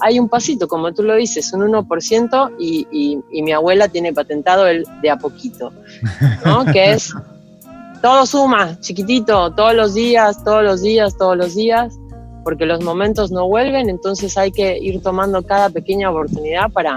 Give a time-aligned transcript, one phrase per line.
[0.00, 4.66] hay un pasito, como tú lo dices, un 1% y, y, mi abuela tiene patentado
[4.66, 5.72] el de a poquito,
[6.44, 6.64] ¿no?
[6.72, 7.12] que es
[8.00, 11.94] todo suma, chiquitito, todos los días, todos los días, todos los días,
[12.44, 16.94] porque los momentos no vuelven, entonces hay que ir tomando cada pequeña oportunidad para...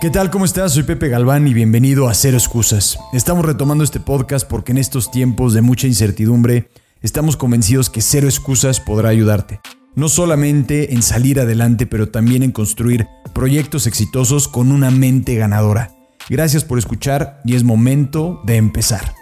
[0.00, 0.30] ¿Qué tal?
[0.30, 0.72] ¿Cómo estás?
[0.72, 2.98] Soy Pepe Galván y bienvenido a Cero Excusas.
[3.12, 6.68] Estamos retomando este podcast porque en estos tiempos de mucha incertidumbre
[7.00, 9.60] estamos convencidos que Cero Excusas podrá ayudarte
[9.94, 15.90] no solamente en salir adelante, pero también en construir proyectos exitosos con una mente ganadora.
[16.28, 19.14] Gracias por escuchar y es momento de empezar.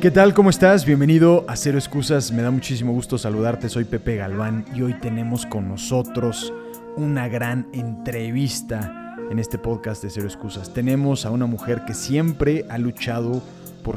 [0.00, 0.34] ¿Qué tal?
[0.34, 0.84] ¿Cómo estás?
[0.84, 2.32] Bienvenido a Cero Excusas.
[2.32, 3.68] Me da muchísimo gusto saludarte.
[3.68, 6.52] Soy Pepe Galván y hoy tenemos con nosotros
[6.96, 10.74] una gran entrevista en este podcast de Cero Excusas.
[10.74, 13.42] Tenemos a una mujer que siempre ha luchado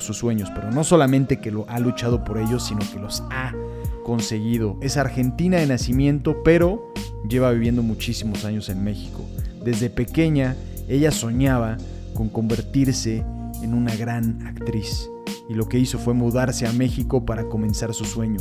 [0.01, 3.53] sus sueños, pero no solamente que lo ha luchado por ellos, sino que los ha
[4.03, 4.77] conseguido.
[4.81, 6.93] Es argentina de nacimiento, pero
[7.27, 9.25] lleva viviendo muchísimos años en México.
[9.63, 10.55] Desde pequeña,
[10.87, 11.77] ella soñaba
[12.13, 13.23] con convertirse
[13.61, 15.09] en una gran actriz
[15.49, 18.39] y lo que hizo fue mudarse a México para comenzar su sueño.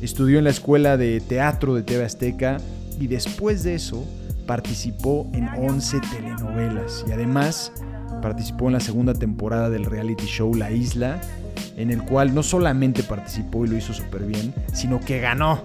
[0.00, 2.58] Estudió en la escuela de teatro de TV Azteca
[2.98, 4.04] y después de eso
[4.46, 7.72] participó en 11 telenovelas y además
[8.22, 11.20] participó en la segunda temporada del reality show La Isla,
[11.76, 15.64] en el cual no solamente participó y lo hizo súper bien, sino que ganó.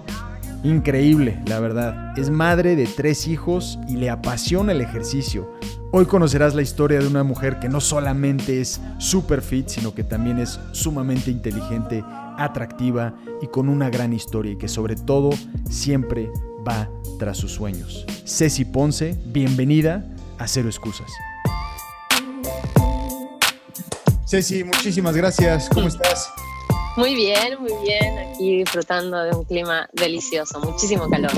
[0.64, 2.18] Increíble, la verdad.
[2.18, 5.50] Es madre de tres hijos y le apasiona el ejercicio.
[5.92, 10.04] Hoy conocerás la historia de una mujer que no solamente es super fit, sino que
[10.04, 12.04] también es sumamente inteligente,
[12.36, 15.30] atractiva y con una gran historia y que sobre todo
[15.70, 16.30] siempre
[16.66, 18.04] va tras sus sueños.
[18.26, 20.04] Ceci Ponce, bienvenida
[20.38, 21.10] a Cero Excusas.
[24.28, 25.70] Ceci, muchísimas gracias.
[25.70, 26.30] ¿Cómo estás?
[26.98, 28.18] Muy bien, muy bien.
[28.18, 30.60] Aquí disfrutando de un clima delicioso.
[30.60, 31.32] Muchísimo calor.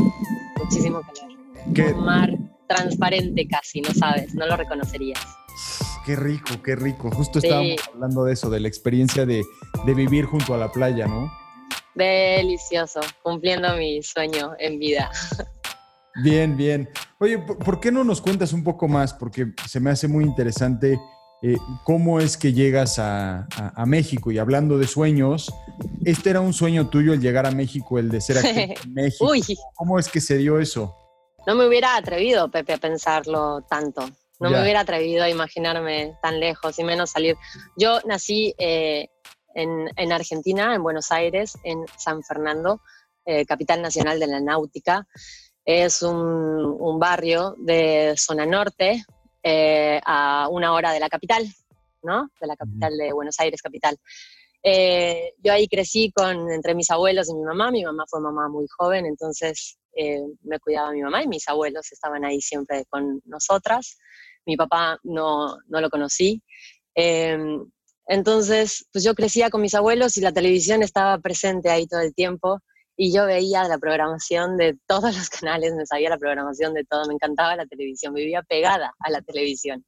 [0.58, 1.94] Muchísimo calor.
[1.94, 2.30] Un mar
[2.68, 5.20] transparente casi, no sabes, no lo reconocerías.
[6.04, 7.12] Qué rico, qué rico.
[7.12, 9.44] Justo estábamos hablando de eso, de la experiencia de,
[9.86, 11.30] de vivir junto a la playa, ¿no?
[11.94, 15.12] Delicioso, cumpliendo mi sueño en vida.
[16.24, 16.90] Bien, bien.
[17.20, 19.14] Oye, ¿por qué no nos cuentas un poco más?
[19.14, 20.98] Porque se me hace muy interesante
[21.42, 23.46] eh, cómo es que llegas a,
[23.86, 24.30] México.
[24.30, 25.52] Y hablando de sueños,
[26.04, 29.32] ¿este era un sueño tuyo el llegar a México, el de ser aquí en México?
[29.74, 30.94] ¿Cómo es que se dio eso?
[31.46, 34.08] No me hubiera atrevido, Pepe, a pensarlo tanto.
[34.38, 37.36] No me hubiera atrevido a imaginarme tan lejos y menos salir.
[37.76, 39.08] Yo nací eh,
[39.54, 42.80] en, Argentina, en Buenos Aires, en San Fernando,
[43.26, 45.06] eh, capital nacional de la náutica.
[45.64, 49.04] Es un, un barrio de zona norte,
[49.42, 51.46] eh, a una hora de la capital,
[52.02, 52.30] ¿no?
[52.40, 53.96] De la capital de Buenos Aires, capital.
[54.62, 57.70] Eh, yo ahí crecí con, entre mis abuelos y mi mamá.
[57.70, 61.90] Mi mamá fue mamá muy joven, entonces eh, me cuidaba mi mamá y mis abuelos
[61.92, 63.98] estaban ahí siempre con nosotras.
[64.46, 66.42] Mi papá no, no lo conocí.
[68.06, 72.14] entonces, pues yo crecía con mis abuelos y la televisión estaba presente ahí todo el
[72.14, 72.60] tiempo
[73.02, 77.06] y yo veía la programación de todos los canales, me sabía la programación de todo,
[77.06, 79.86] me encantaba la televisión, vivía pegada a la televisión.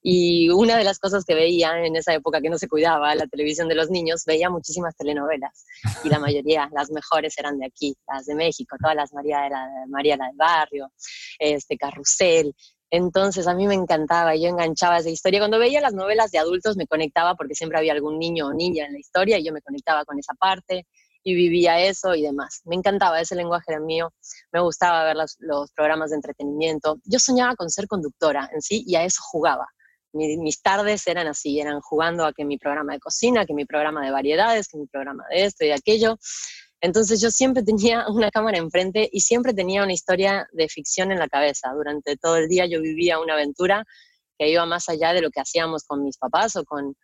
[0.00, 3.26] Y una de las cosas que veía en esa época que no se cuidaba la
[3.26, 5.66] televisión de los niños, veía muchísimas telenovelas.
[6.02, 9.50] Y la mayoría, las mejores eran de aquí, las de México, todas las María, de
[9.50, 10.90] la, María la del Barrio,
[11.38, 12.54] este Carrusel.
[12.90, 15.40] Entonces a mí me encantaba, yo enganchaba esa historia.
[15.40, 18.86] Cuando veía las novelas de adultos me conectaba porque siempre había algún niño o niña
[18.86, 20.86] en la historia y yo me conectaba con esa parte
[21.26, 22.62] y vivía eso y demás.
[22.66, 24.12] Me encantaba, ese lenguaje era mío,
[24.52, 27.00] me gustaba ver los, programas de entretenimiento.
[27.04, 29.66] Yo soñaba con ser conductora en sí y a eso jugaba.
[30.12, 34.04] mis tardes eran así, eran jugando a que mi programa de cocina, que mi programa
[34.04, 36.16] de variedades, que mi programa de esto y aquello.
[36.80, 41.18] Entonces yo siempre tenía una cámara enfrente y siempre tenía una historia de ficción en
[41.18, 41.72] la cabeza.
[41.74, 43.84] Durante todo el día yo vivía una aventura
[44.38, 46.94] que iba más allá de lo que hacíamos con mis papás o con,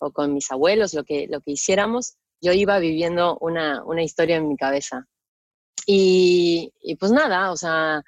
[0.00, 4.48] o con mis abuelos, lo que, lo que hiciéramos yo iba viviendo una, historia en
[4.48, 5.06] mi cabeza.
[5.86, 8.02] Y, pues nada, o sea,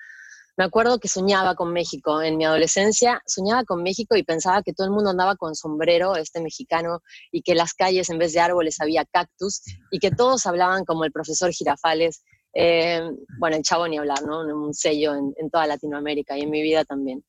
[0.57, 4.75] me acuerdo que soñaba con México en mi adolescencia, soñaba con México y pensaba que
[4.75, 7.01] todo el mundo andaba con sombrero, este mexicano,
[7.33, 11.05] y que las calles en vez de árboles había cactus, y que todos hablaban como
[11.05, 12.23] el profesor Girafales.
[12.53, 13.01] Eh,
[13.39, 14.41] bueno, el chavo ni hablar, ¿no?
[14.41, 17.25] Un sello en toda Latinoamérica y en mi vida también.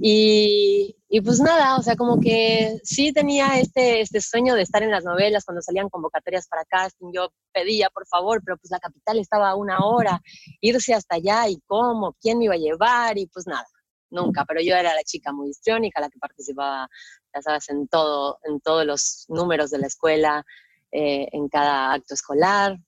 [0.00, 4.90] Y, pues nada, o sea, como que sí tenía este, este sueño de estar en
[4.90, 7.12] las novelas cuando salían convocatorias para casting.
[7.12, 10.20] Yo pedía, por favor, pero pues la capital estaba a una hora,
[10.60, 13.66] irse hasta allá y cómo, quién me iba a llevar y pues nada,
[14.10, 14.44] nunca.
[14.44, 16.88] Pero yo era la chica muy histriónica, la que participaba,
[17.34, 20.44] ya sabes, en, todo, en todos los números de la escuela,
[20.92, 22.78] eh, en cada acto escolar.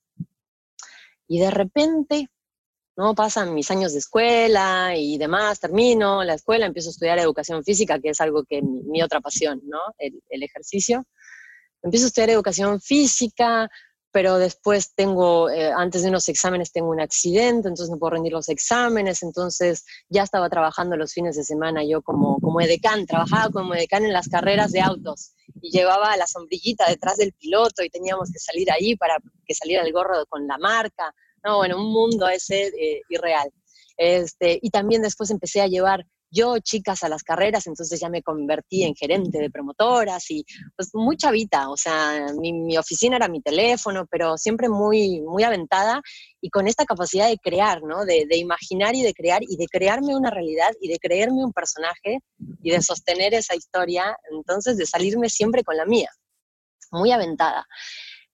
[1.26, 2.28] Y de repente,
[3.00, 3.14] ¿no?
[3.14, 7.98] Pasan mis años de escuela y demás, termino la escuela, empiezo a estudiar educación física,
[7.98, 9.78] que es algo que mi, mi otra pasión, ¿no?
[9.96, 11.06] El, ejercicio.
[11.82, 13.70] Empiezo a estudiar educación física,
[14.12, 18.32] pero después tengo, eh, antes de unos exámenes tengo un accidente, entonces no puedo rendir
[18.32, 23.48] los exámenes, entonces ya estaba trabajando los fines de semana yo como, como edecán, trabajaba
[23.50, 25.32] como edecán en las carreras de autos
[25.62, 29.84] y llevaba la sombrillita detrás del piloto y teníamos que salir ahí para que saliera
[29.84, 31.14] el gorro con la marca,
[31.44, 33.50] no, bueno, un mundo ese eh, irreal.
[33.96, 38.22] Este, y también después empecé a llevar yo chicas a las carreras, entonces ya me
[38.22, 40.44] convertí en gerente de promotoras y
[40.76, 46.00] pues mucha vida, o sea, mi, oficina era mi teléfono, pero siempre muy, muy aventada
[46.40, 48.04] y con esta capacidad de crear, ¿no?
[48.04, 51.52] De, de, imaginar y de crear y de crearme una realidad y de creerme un
[51.52, 52.20] personaje
[52.62, 56.10] y de sostener esa historia, entonces de salirme siempre con la mía,
[56.92, 57.66] muy aventada.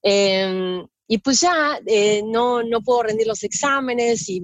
[0.03, 4.43] Eh, y pues ya eh, no, no puedo rendir los exámenes y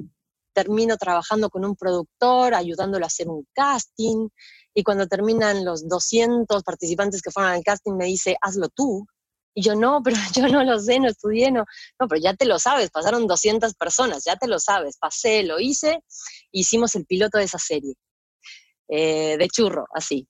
[0.52, 4.28] termino trabajando con un productor, ayudándolo a hacer un casting,
[4.74, 9.06] y cuando terminan los 200 participantes que fueron al casting, me dice, hazlo tú.
[9.54, 11.64] Y yo, no, pero yo no lo sé, no estudié, no.
[11.98, 15.58] No, pero ya te lo sabes, pasaron 200 personas, ya te lo sabes, pasé, lo
[15.60, 16.02] hice,
[16.52, 17.94] hicimos el piloto de esa serie,
[18.88, 20.26] eh, de churro, así.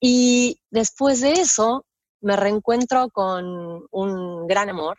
[0.00, 1.86] Y después de eso,
[2.20, 4.98] me reencuentro con un gran amor,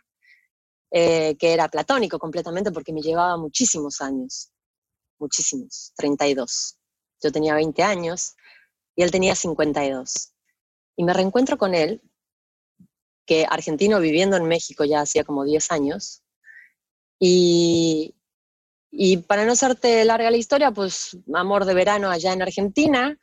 [0.90, 4.50] eh, que era platónico completamente porque me llevaba muchísimos años,
[5.18, 6.78] muchísimos, 32.
[7.22, 8.34] Yo tenía 20 años
[8.96, 10.32] y él tenía 52.
[10.96, 12.02] Y me reencuentro con él,
[13.26, 16.22] que argentino viviendo en México ya hacía como 10 años.
[17.20, 18.14] Y,
[18.90, 23.18] y para no hacerte larga la historia, pues amor de verano allá en Argentina,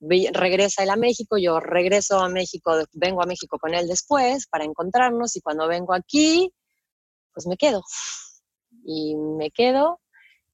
[0.00, 4.64] regresa él a México, yo regreso a México, vengo a México con él después para
[4.64, 6.52] encontrarnos y cuando vengo aquí,
[7.34, 7.82] pues me quedo.
[8.84, 10.00] Y me quedo,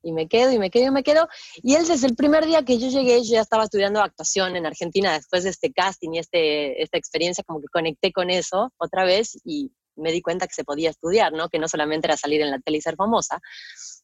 [0.02, 1.29] y me quedo, y me quedo, y me quedo.
[1.56, 4.67] Y él desde el primer día que yo llegué, yo ya estaba estudiando actuación en
[4.67, 9.05] Argentina después de este casting y este, esta experiencia, como que conecté con eso otra
[9.05, 11.49] vez y me di cuenta que se podía estudiar, ¿no?
[11.49, 13.41] Que no solamente era salir en la tele y ser famosa.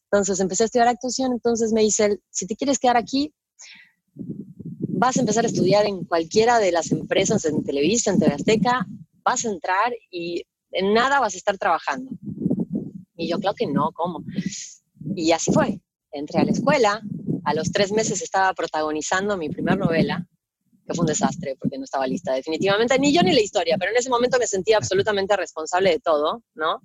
[0.05, 3.33] Entonces empecé a estudiar actuación, entonces me dice, si te quieres quedar aquí,
[5.01, 8.85] vas a empezar a estudiar en cualquiera de las empresas en Televisa, en TV Azteca,
[9.23, 12.11] vas a entrar y en nada vas a estar trabajando.
[13.17, 14.23] Y yo, creo que no, ¿cómo?
[15.15, 15.79] Y así fue.
[16.11, 17.01] Entré a la escuela,
[17.45, 20.23] a los tres meses estaba protagonizando mi primera novela,
[20.85, 23.89] que fue un desastre porque no estaba lista definitivamente, ni yo ni la historia, pero
[23.89, 26.79] en ese momento me sentía absolutamente responsable de todo, ¿no?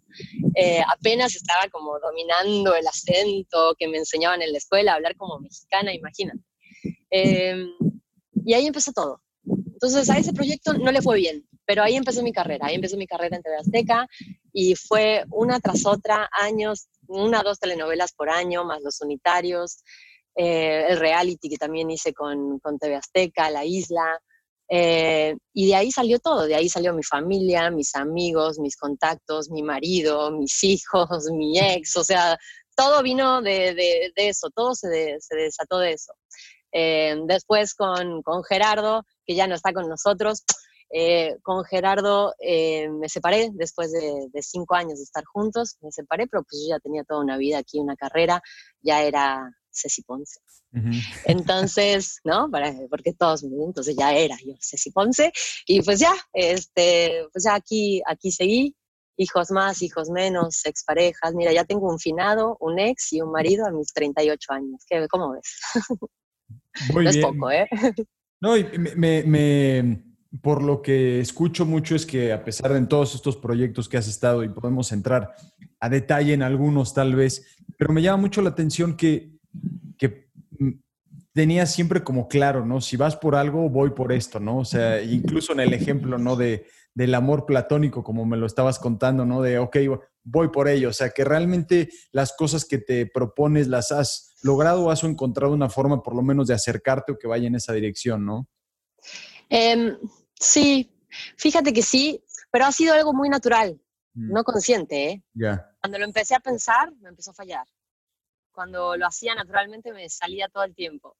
[0.54, 5.38] Eh, apenas estaba como dominando el acento que me enseñaban en la escuela, hablar como
[5.38, 6.40] mexicana, imagínate.
[7.10, 7.66] Eh,
[8.46, 9.20] y ahí empezó todo.
[9.44, 12.96] Entonces a ese proyecto no le fue bien, pero ahí empezó mi carrera, ahí empezó
[12.96, 14.06] mi carrera en TV Azteca
[14.52, 19.82] y fue una tras otra, años, una, dos telenovelas por año, más los unitarios,
[20.36, 24.20] eh, el reality que también hice con, con TV Azteca, La Isla,
[24.68, 29.50] eh, y de ahí salió todo, de ahí salió mi familia, mis amigos, mis contactos,
[29.50, 32.38] mi marido, mis hijos, mi ex, o sea,
[32.76, 36.12] todo vino de, de, de eso, todo se, se desató de eso.
[36.78, 40.44] Eh, después con, con, Gerardo, que ya no está con nosotros,
[40.90, 45.90] eh, con Gerardo eh, me separé después de, de, cinco años de estar juntos, me
[45.90, 48.42] separé, pero pues yo ya tenía toda una vida aquí, una carrera,
[48.82, 50.38] ya era Ceci Ponce.
[50.74, 51.22] Uh -huh.
[51.24, 52.50] Entonces, ¿no?
[52.50, 55.32] Para, porque todos, entonces ya era yo Ceci Ponce,
[55.66, 58.76] y pues ya, este, pues ya aquí, aquí seguí,
[59.16, 61.32] hijos más, hijos menos, exparejas.
[61.34, 64.84] Mira, ya tengo un finado, un ex y un marido a mis 38 años.
[64.86, 65.58] ¿Qué, ¿Cómo ves?
[66.92, 67.24] Muy no bien.
[67.24, 67.68] es poco, ¿eh?
[68.38, 68.66] No, y
[68.96, 70.04] me, me,
[70.42, 73.96] por lo que escucho mucho es que a pesar de en todos estos proyectos que
[73.96, 75.34] has estado y podemos entrar
[75.80, 79.32] a detalle en algunos tal vez, pero me llama mucho la atención que,
[79.96, 80.28] que
[81.32, 82.80] tenías siempre como claro, ¿no?
[82.80, 84.58] Si vas por algo, voy por esto, ¿no?
[84.58, 86.36] O sea, incluso en el ejemplo, ¿no?
[86.36, 89.42] De, del amor platónico, como me lo estabas contando, ¿no?
[89.42, 89.76] De, ok,
[90.24, 90.88] voy por ello.
[90.88, 95.52] O sea, que realmente las cosas que te propones las has logrado o has encontrado
[95.52, 98.48] una forma por lo menos de acercarte o que vaya en esa dirección, ¿no?
[99.48, 99.96] Eh,
[100.34, 100.90] sí,
[101.36, 103.80] fíjate que sí, pero ha sido algo muy natural,
[104.14, 104.32] mm.
[104.32, 105.24] no consciente, ¿eh?
[105.34, 105.70] Yeah.
[105.80, 107.66] Cuando lo empecé a pensar, me empezó a fallar.
[108.52, 111.16] Cuando lo hacía naturalmente, me salía todo el tiempo.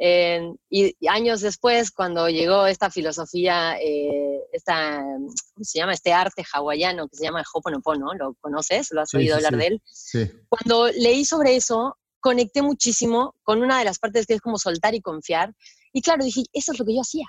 [0.00, 5.92] Eh, y, y, años después, cuando llegó esta filosofía, eh, esta, ¿cómo se llama?
[5.92, 8.92] Este arte hawaiano que se llama Hoponopono, ¿lo conoces?
[8.92, 9.58] ¿Lo has sí, oído sí, hablar sí.
[9.58, 9.82] de él?
[9.84, 10.30] Sí.
[10.48, 14.94] Cuando leí sobre eso, conecté muchísimo con una de las partes que es como soltar
[14.94, 15.54] y confiar.
[15.92, 17.26] Y claro, dije, eso es lo que yo hacía.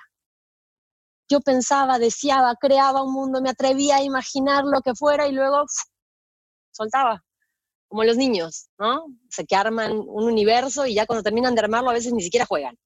[1.28, 5.62] Yo pensaba, deseaba, creaba un mundo, me atrevía a imaginar lo que fuera y luego
[5.62, 5.70] uf,
[6.72, 7.22] soltaba.
[7.88, 9.04] como los niños, ¿no?
[9.04, 12.22] O sea, que arman un universo y ya cuando terminan de armarlo a veces ni
[12.22, 12.76] siquiera juegan,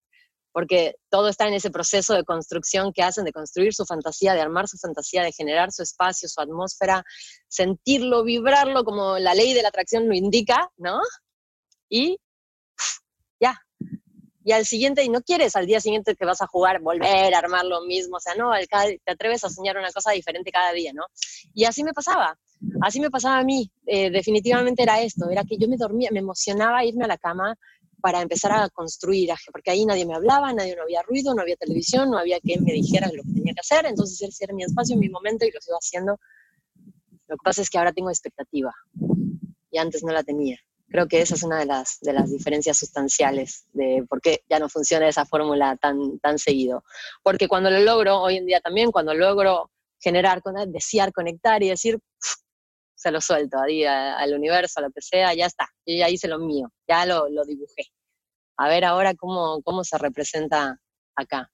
[0.53, 4.41] porque todo está en ese proceso de construcción que hacen, de construir su fantasía, de
[4.43, 7.03] armar su fantasía, de generar su espacio, su atmósfera,
[7.49, 11.01] sentirlo, vibrarlo como la ley de la atracción lo indica, ¿no?
[11.89, 12.19] Y
[13.41, 13.61] ya.
[14.45, 17.39] Y al siguiente, y no quieres al día siguiente que vas a jugar, volver a
[17.39, 20.93] armar lo mismo, o sea, no, te atreves a soñar una cosa diferente cada día,
[20.93, 21.05] ¿no?
[21.55, 22.39] Y así me pasaba,
[22.83, 26.19] así me pasaba a mí, eh, definitivamente era esto, era que yo me dormía, me
[26.19, 27.57] emocionaba irme a la cama
[28.03, 31.57] para empezar a construir, porque ahí nadie me hablaba, nadie no había ruido, no había
[31.57, 34.63] televisión, no había quien me dijera lo que tenía que hacer, entonces ese era mi
[34.63, 36.21] espacio, mi momento y lo sigo haciendo.
[37.29, 38.75] Lo que pasa es que ahora tengo expectativa
[39.71, 40.59] y antes no la tenía.
[40.95, 44.61] Creo que esa es una de las, de las diferencias sustanciales de por qué ya
[44.61, 46.85] no funciona esa fórmula tan, tan seguido.
[47.25, 51.99] Porque cuando lo logro, hoy en día también, cuando logro generar, desear, conectar y decir,
[52.95, 56.29] se lo suelto a, al universo, a lo que sea, ya está, yo ya hice
[56.29, 57.91] lo mío, ya lo, lo dibujé.
[58.57, 60.79] A ver ahora cómo, cómo se representa
[61.17, 61.51] acá.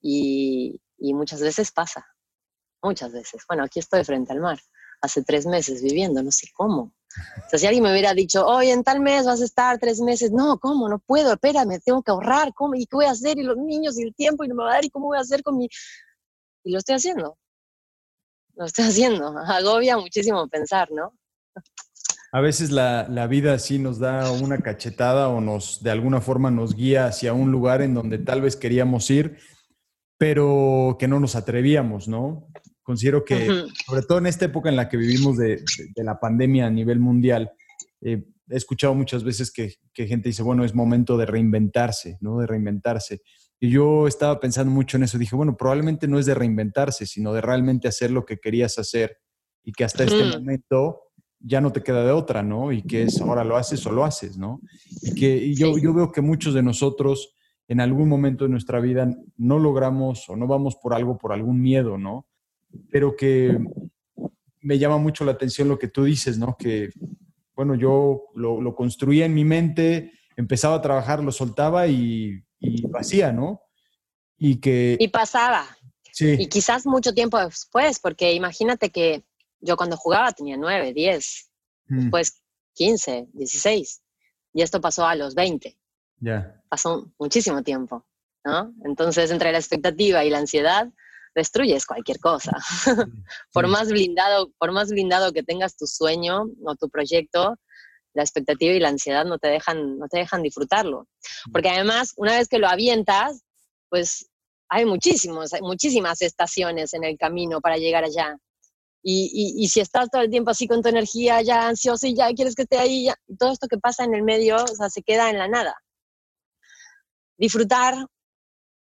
[0.00, 2.04] Y, y muchas veces pasa,
[2.82, 3.44] muchas veces.
[3.46, 4.58] Bueno, aquí estoy frente al mar,
[5.00, 6.92] hace tres meses viviendo, no sé cómo.
[7.52, 10.30] O si alguien me hubiera dicho, hoy en tal mes vas a estar tres meses,
[10.32, 10.88] no, ¿cómo?
[10.88, 12.74] No puedo, espérame, tengo que ahorrar, ¿cómo?
[12.74, 13.38] ¿Y qué voy a hacer?
[13.38, 15.18] Y los niños y el tiempo, y no me va a dar, ¿y cómo voy
[15.18, 15.68] a hacer con mi...?
[16.64, 17.38] Y lo estoy haciendo
[18.56, 19.34] lo estoy haciendo.
[19.46, 21.12] Agobia muchísimo pensar, ¿no?
[22.34, 26.50] A veces la, la, vida sí nos da una cachetada o nos, de alguna forma,
[26.50, 29.38] nos guía hacia un lugar en donde tal vez queríamos ir,
[30.16, 32.48] pero que no nos atrevíamos, ¿no?
[32.82, 33.46] Considero que,
[33.86, 35.62] sobre todo en esta época en la que vivimos de,
[35.94, 37.52] de, la pandemia a nivel mundial,
[38.00, 42.38] eh, he escuchado muchas veces que, que, gente dice, bueno, es momento de reinventarse, ¿no?
[42.38, 43.22] De reinventarse.
[43.60, 45.18] Y yo estaba pensando mucho en eso.
[45.18, 49.18] Dije, bueno, probablemente no es de reinventarse, sino de realmente hacer lo que querías hacer
[49.62, 51.02] y que hasta este momento
[51.38, 52.72] ya no te queda de otra, ¿no?
[52.72, 54.60] Y que es ahora lo haces o lo haces, ¿no?
[55.02, 57.36] Y que yo, yo veo que muchos de nosotros
[57.68, 61.60] en algún momento de nuestra vida no logramos o no vamos por algo, por algún
[61.60, 62.26] miedo, ¿no?
[62.90, 63.58] Pero que
[64.60, 66.56] me llama mucho la atención lo que tú dices, ¿no?
[66.58, 66.90] Que,
[67.54, 72.86] bueno, yo lo, lo construía en mi mente, empezaba a trabajar, lo soltaba y y
[72.86, 73.60] vacía, ¿no?
[74.38, 74.96] Y que...
[74.98, 75.66] Y pasaba.
[76.12, 76.36] Sí.
[76.38, 79.24] Y quizás mucho tiempo después, porque imagínate que
[79.60, 81.50] yo cuando jugaba tenía 9, 10,
[81.88, 81.98] mm.
[81.98, 82.42] después
[82.74, 84.02] 15, 16,
[84.54, 85.76] y esto pasó a los 20.
[86.20, 86.62] Ya.
[86.68, 88.06] Pasó muchísimo tiempo,
[88.44, 88.72] ¿no?
[88.84, 90.88] Entonces, entre la expectativa y la ansiedad,
[91.34, 92.52] destruyes cualquier cosa.
[93.52, 97.56] por, más blindado, por más blindado que tengas tu sueño o tu proyecto,
[98.14, 101.08] la expectativa y la ansiedad no te dejan, no te dejan disfrutarlo.
[101.50, 103.42] Porque además, una vez que lo avientas,
[103.88, 104.28] pues
[104.68, 108.36] hay muchísimos, hay muchísimas estaciones en el camino para llegar allá.
[109.04, 112.32] Y, y, si estás todo el tiempo así con tu energía ya ansioso y ya
[112.34, 115.02] quieres que esté ahí, ya, todo esto que pasa en el medio, o sea, se
[115.02, 115.74] queda en la nada.
[117.36, 117.96] Disfrutar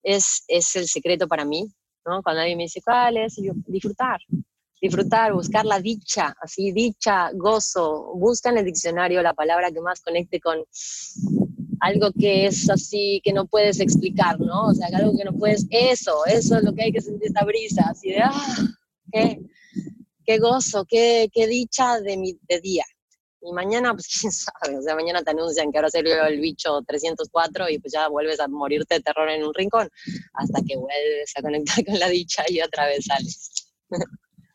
[0.02, 1.68] es, es el secreto para mí,
[2.08, 2.24] ¿no?
[2.24, 3.36] Cuando alguien me dice, ¿cuál es?
[3.38, 4.20] yo, disfrutar
[4.82, 8.14] disfrutar, buscar la dicha, así, dicha, gozo.
[8.16, 10.64] Busca en el diccionario la palabra que más conecte con
[11.80, 14.68] algo que es así, que no puedes explicar, ¿no?
[14.68, 17.46] O sea, algo que no puedes, eso, eso es lo que hay que sentir esta
[17.46, 18.58] brisa, así de, ah,
[19.12, 19.40] qué,
[20.26, 22.86] qué gozo, qué, qué dicha de mi de día.
[23.42, 26.82] Y mañana, pues quién sabe, o sea, mañana te anuncian que ahora salió el bicho
[26.86, 29.90] 304 y pues ya vuelves a morirte de terror en un rincón
[30.34, 33.52] hasta que vuelves a conectar con la dicha y otra vez sales.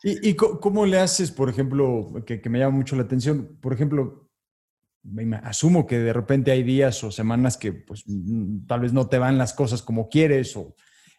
[0.05, 3.57] ¿Y, cómo le haces, por ejemplo, que, me llama mucho la atención?
[3.61, 4.29] Por ejemplo,
[5.01, 9.07] me asumo que de repente hay días o semanas que pues, mm, tal vez no
[9.07, 10.57] te van las cosas como quieres.
[10.57, 10.75] O,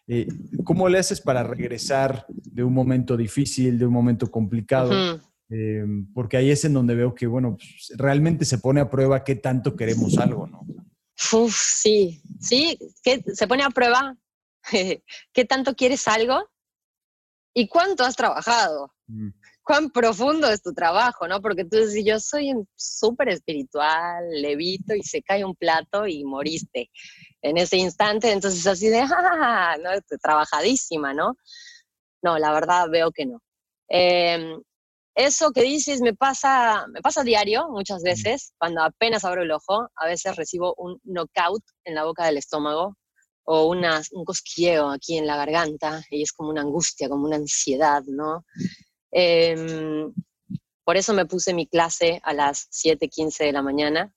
[0.07, 0.27] eh,
[0.63, 5.19] ¿Cómo le haces para regresar de un momento difícil, de un momento complicado?
[5.49, 9.23] Em, porque ahí es en donde veo que, bueno, pues, realmente se pone a prueba
[9.23, 10.65] qué tanto queremos algo, ¿no?
[11.33, 14.17] Uf, sí, sí, que se pone a prueba
[15.33, 16.49] qué tanto quieres algo
[17.57, 18.93] ¿Y cuánto has trabajado?
[19.07, 19.29] Mm.
[19.63, 21.25] ¿Cuán profundo es tu trabajo?
[21.27, 21.41] ¿no?
[21.41, 26.91] Porque tú dices, yo soy súper espiritual, levito y se cae un plato y moriste
[27.41, 28.31] en ese instante.
[28.31, 29.77] Entonces así de, ¡ah!
[29.81, 29.89] ¿no?
[30.21, 31.37] Trabajadísima, ¿no?
[32.21, 33.41] No, la verdad veo que no.
[33.87, 34.61] Em,
[35.15, 39.89] eso que dices me pasa, me pasa diario muchas veces, cuando apenas abro el ojo,
[39.95, 42.95] a veces recibo un knockout en la boca del estómago,
[43.45, 47.35] o una, un cosquilleo aquí en la garganta y es como una angustia, como una
[47.37, 48.43] ansiedad, ¿no?
[49.11, 50.13] Em,
[50.83, 54.13] por eso me puse mi clase a las 7:15 de la mañana,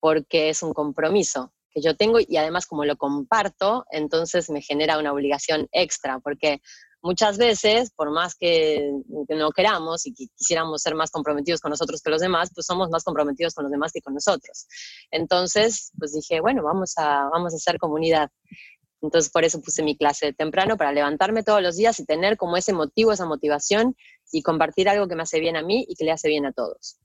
[0.00, 4.98] porque es un compromiso que yo tengo y además como lo comparto, entonces me genera
[4.98, 6.60] una obligación extra, porque
[7.02, 8.92] muchas veces, por más que,
[9.28, 12.88] no queramos y que quisiéramos ser más comprometidos con nosotros que los demás, pues somos
[12.90, 14.66] más comprometidos con los demás que con nosotros.
[15.10, 18.30] Entonces, pues dije, bueno, vamos a, vamos a hacer comunidad.
[19.02, 22.56] Entonces, por eso puse mi clase temprano, para levantarme todos los días y tener como
[22.56, 23.96] ese motivo, esa motivación
[24.30, 26.52] y compartir algo que me hace bien a mí y que le hace bien a
[26.52, 26.98] todos.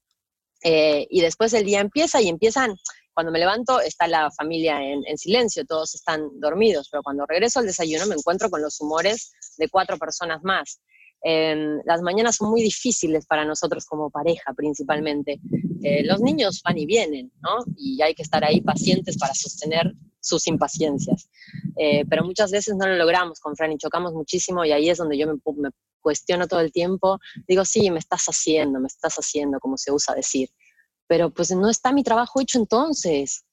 [0.63, 2.75] Eh, y después el día empieza y empiezan
[3.17, 7.65] cuando me levanto está la familia en, silencio, todos están dormidos, pero cuando regreso al
[7.65, 10.81] desayuno me encuentro con los humores de cuatro personas más.
[11.23, 15.39] Em, las mañanas son muy difíciles para nosotros como pareja principalmente.
[15.83, 17.57] Eh, los niños van y vienen, ¿no?
[17.75, 21.29] Y hay que estar ahí pacientes para sostener sus impaciencias.
[21.77, 24.97] Eh, pero muchas veces no lo logramos con Fran y chocamos muchísimo y ahí es
[24.97, 25.69] donde yo me, me
[26.01, 27.19] cuestiono todo el tiempo.
[27.47, 30.49] Digo, sí, me estás haciendo, me estás haciendo, como se usa decir
[31.07, 33.43] pero pues no está mi trabajo hecho entonces.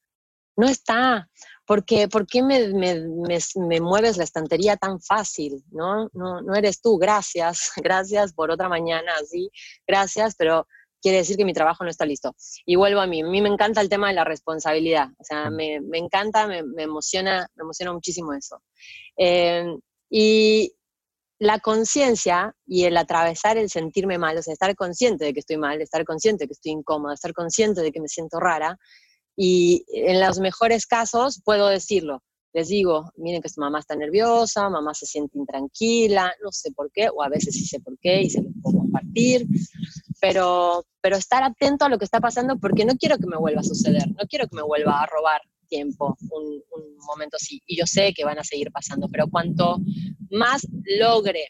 [0.56, 1.28] No está.
[1.66, 5.64] Porque, ¿Por qué me, me, mueves la estantería tan fácil?
[5.70, 6.08] ¿no?
[6.12, 6.98] No, no eres tú.
[6.98, 7.72] Gracias.
[7.82, 9.50] Gracias por otra mañana así.
[9.86, 10.66] Gracias, pero
[11.00, 12.34] quiere decir que mi trabajo no está listo.
[12.66, 13.22] Y vuelvo a mí.
[13.22, 15.08] A mí me encanta el tema de la responsabilidad.
[15.18, 18.62] O sea, me, me encanta, me, emociona, me emociona muchísimo eso.
[19.16, 19.66] Eh,
[20.10, 20.74] y
[21.38, 25.58] la conciencia y el atravesar el sentirme mal, o sea, estar consciente de que estoy
[25.58, 28.78] mal, estar consciente de que estoy incómoda, estar consciente de que me siento rara,
[29.36, 32.22] y en los mejores casos puedo decirlo.
[32.52, 36.90] Les digo, miren que su mamá está nerviosa, mamá se siente intranquila, no sé por
[36.92, 39.44] qué, o a veces sí sé por qué y se lo puedo compartir,
[40.20, 43.60] pero, pero estar atento a lo que está pasando porque no quiero que me vuelva
[43.60, 46.62] a suceder, no quiero que me vuelva a robar tiempo, un,
[47.06, 47.60] momento así.
[47.66, 49.78] Y yo sé que van a seguir pasando, pero cuanto
[50.30, 50.66] más
[50.98, 51.48] logre,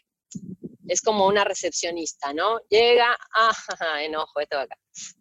[0.87, 2.59] es como una recepcionista, ¿no?
[2.69, 3.53] Llega, ah,
[4.03, 4.75] enojo, este va acá.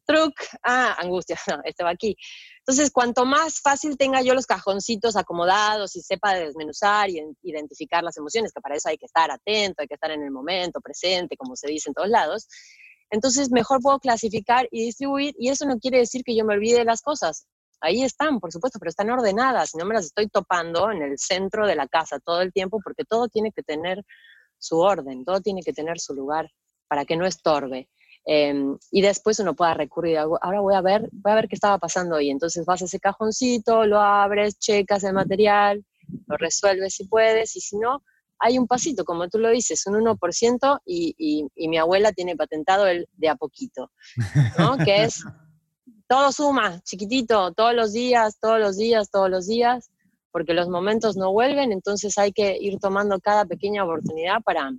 [0.06, 2.16] Truc, ah, angustia, este va aquí.
[2.58, 8.16] Entonces, cuanto más fácil tenga yo los cajoncitos acomodados y sepa desmenuzar y identificar las
[8.16, 11.36] emociones, que para eso hay que estar atento, hay que estar en el momento, presente,
[11.36, 12.48] como se dice en todos lados,
[13.10, 16.78] entonces mejor puedo clasificar y distribuir y eso no quiere decir que yo me olvide
[16.78, 17.46] de las cosas
[17.84, 21.66] ahí están, por supuesto, pero están ordenadas, no me las estoy topando en el centro
[21.66, 24.02] de la casa todo el tiempo porque todo tiene que tener
[24.58, 26.50] su orden, todo tiene que tener su lugar
[26.88, 27.88] para que no estorbe.
[28.26, 31.78] Em, y después uno pueda recurrir, ahora voy a ver, voy a ver qué estaba
[31.78, 35.84] pasando y entonces vas a ese cajoncito, lo abres, checas el material,
[36.26, 38.02] lo resuelves si puedes y si no,
[38.38, 42.36] hay un pasito, como tú lo dices, un 1% y, y, y mi abuela tiene
[42.36, 43.90] patentado el de a poquito,
[44.58, 44.76] ¿no?
[44.88, 45.22] que es
[46.08, 49.90] todo suma, chiquitito, todos los días, todos los días, todos los días,
[50.30, 54.72] porque los momentos no vuelven, entonces hay que ir tomando cada pequeña oportunidad para,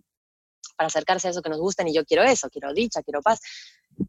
[0.75, 3.39] para acercarse a eso que nos gusta, y yo quiero eso, quiero dicha, quiero paz.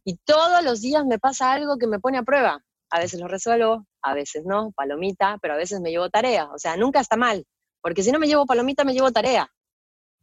[0.04, 2.62] Y todos los días me pasa algo que me pone a prueba.
[2.90, 6.50] A veces lo resuelvo, a veces no, palomita, pero a veces me llevo tarea.
[6.52, 7.44] O sea, nunca está mal,
[7.80, 9.50] porque si no me llevo palomita, me llevo tarea.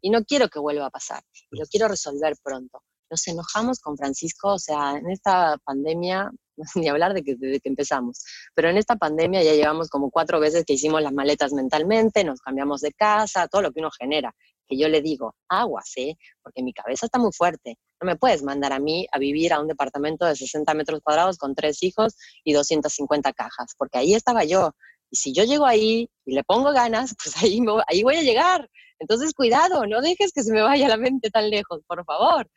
[0.01, 2.83] Y no quiero que vuelva a pasar, y lo quiero resolver pronto.
[3.09, 6.31] Nos enojamos con Francisco, o sea, en esta pandemia
[6.75, 8.23] ni hablar de que desde que empezamos.
[8.53, 12.41] Pero en esta pandemia ya llevamos como cuatro veces que hicimos las maletas mentalmente, nos
[12.41, 14.33] cambiamos de casa, todo lo que uno genera.
[14.67, 16.15] Que yo le digo, aguas, ¿eh?
[16.41, 17.77] Porque mi cabeza está muy fuerte.
[18.01, 21.37] No me puedes mandar a mí a vivir a un departamento de 60 metros cuadrados
[21.37, 24.71] con tres hijos y 250 cajas, porque ahí estaba yo.
[25.09, 28.69] Y si yo llego ahí y le pongo ganas, pues ahí, ahí voy a llegar.
[28.99, 32.49] Entonces, cuidado, no dejes que se me vaya la mente tan lejos, por favor.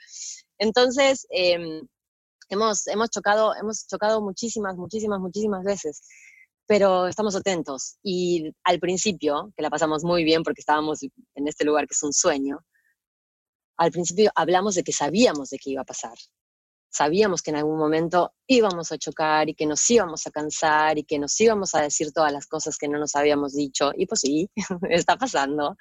[0.59, 1.83] Entonces, eh,
[2.49, 6.03] hemos, hemos, chocado, hemos chocado muchísimas, muchísimas, muchísimas veces,
[6.66, 7.96] pero estamos atentos.
[8.02, 12.02] Y al principio, que la pasamos muy bien porque estábamos en este lugar que es
[12.02, 12.59] un sueño,
[13.76, 16.16] al principio hablamos de que sabíamos de qué iba a pasar.
[16.90, 21.05] Sabíamos que en algún momento íbamos a chocar y que nos íbamos a cansar y
[21.05, 23.90] que nos íbamos a decir todas las cosas que no nos habíamos dicho.
[23.94, 24.48] Y pues sí,
[24.90, 25.76] está pasando.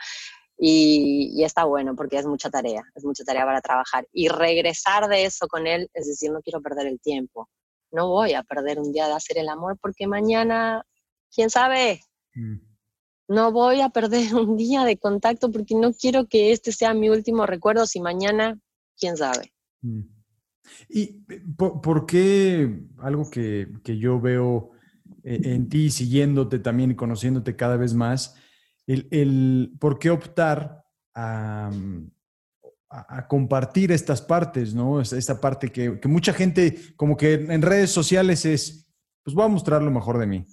[0.57, 4.07] Y, está bueno porque es mucha tarea, es mucha tarea para trabajar.
[4.11, 7.49] Y regresar de eso con él, es decir, no quiero perder el tiempo.
[7.91, 10.85] No voy a perder un día de hacer el amor porque mañana,
[11.33, 12.01] quién sabe,
[12.33, 12.55] mm.
[13.29, 17.09] no voy a perder un día de contacto porque no quiero que este sea mi
[17.09, 18.59] último recuerdo si mañana,
[18.97, 19.53] quién sabe.
[19.81, 20.01] Mm.
[20.89, 21.21] ¿Y
[21.57, 24.71] por, qué algo que, que yo veo
[25.23, 28.35] eh, en ti, siguiéndote también y conociéndote cada vez más,
[28.87, 31.71] el, por qué optar a,
[33.27, 35.01] compartir estas partes, ¿no?
[35.01, 38.87] Esta parte que, que, mucha gente, como que en redes sociales es,
[39.23, 40.45] pues voy a mostrar lo mejor de mí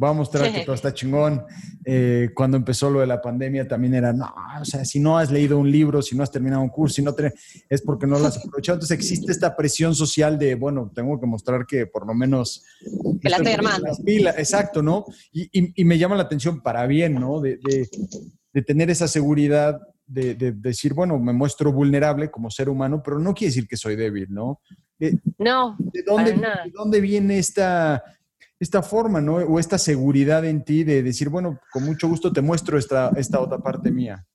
[0.00, 1.44] voy a mostrar que todo está chingón.
[1.84, 5.30] Eh, cuando empezó lo de la pandemia también era, no, o sea, si no has
[5.30, 7.14] leído un libro, si no has terminado un curso, si no
[7.68, 8.76] es porque no lo has aprovechado.
[8.76, 12.64] Entonces existe esta presión social de, bueno, tengo que mostrar que por lo menos...
[13.20, 13.88] Que la estoy armando.
[14.38, 15.04] exacto, ¿no?
[15.32, 17.40] Y, y, me llama la atención para bien, ¿no?
[17.40, 17.86] De, de
[18.66, 23.50] tener esa seguridad de, decir, bueno, me muestro vulnerable como ser humano, pero no quiere
[23.50, 24.60] decir que soy débil, ¿no?
[25.38, 25.76] no.
[25.78, 28.02] ¿De dónde, ¿de dónde viene esta,
[28.58, 29.36] esta forma, ¿no?
[29.36, 33.40] O esta seguridad en ti de decir, bueno, con mucho gusto te muestro esta, esta
[33.40, 34.26] otra parte mía.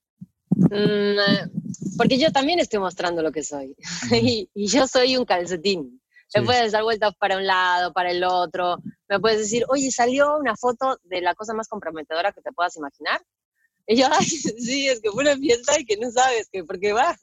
[0.50, 1.50] Mm, eh,
[1.98, 3.76] porque yo también estoy mostrando lo que soy.
[4.12, 6.02] y, yo soy un calcetín.
[6.34, 8.80] Me puedes dar vueltas para un lado, para el otro.
[9.08, 12.76] Me puedes decir, oye, salió una foto de la cosa más comprometedora que te puedas
[12.76, 13.22] imaginar.
[13.88, 16.92] Y yo, ay, sí, es que fue una fiesta y que no sabes que, porque
[16.92, 17.16] va.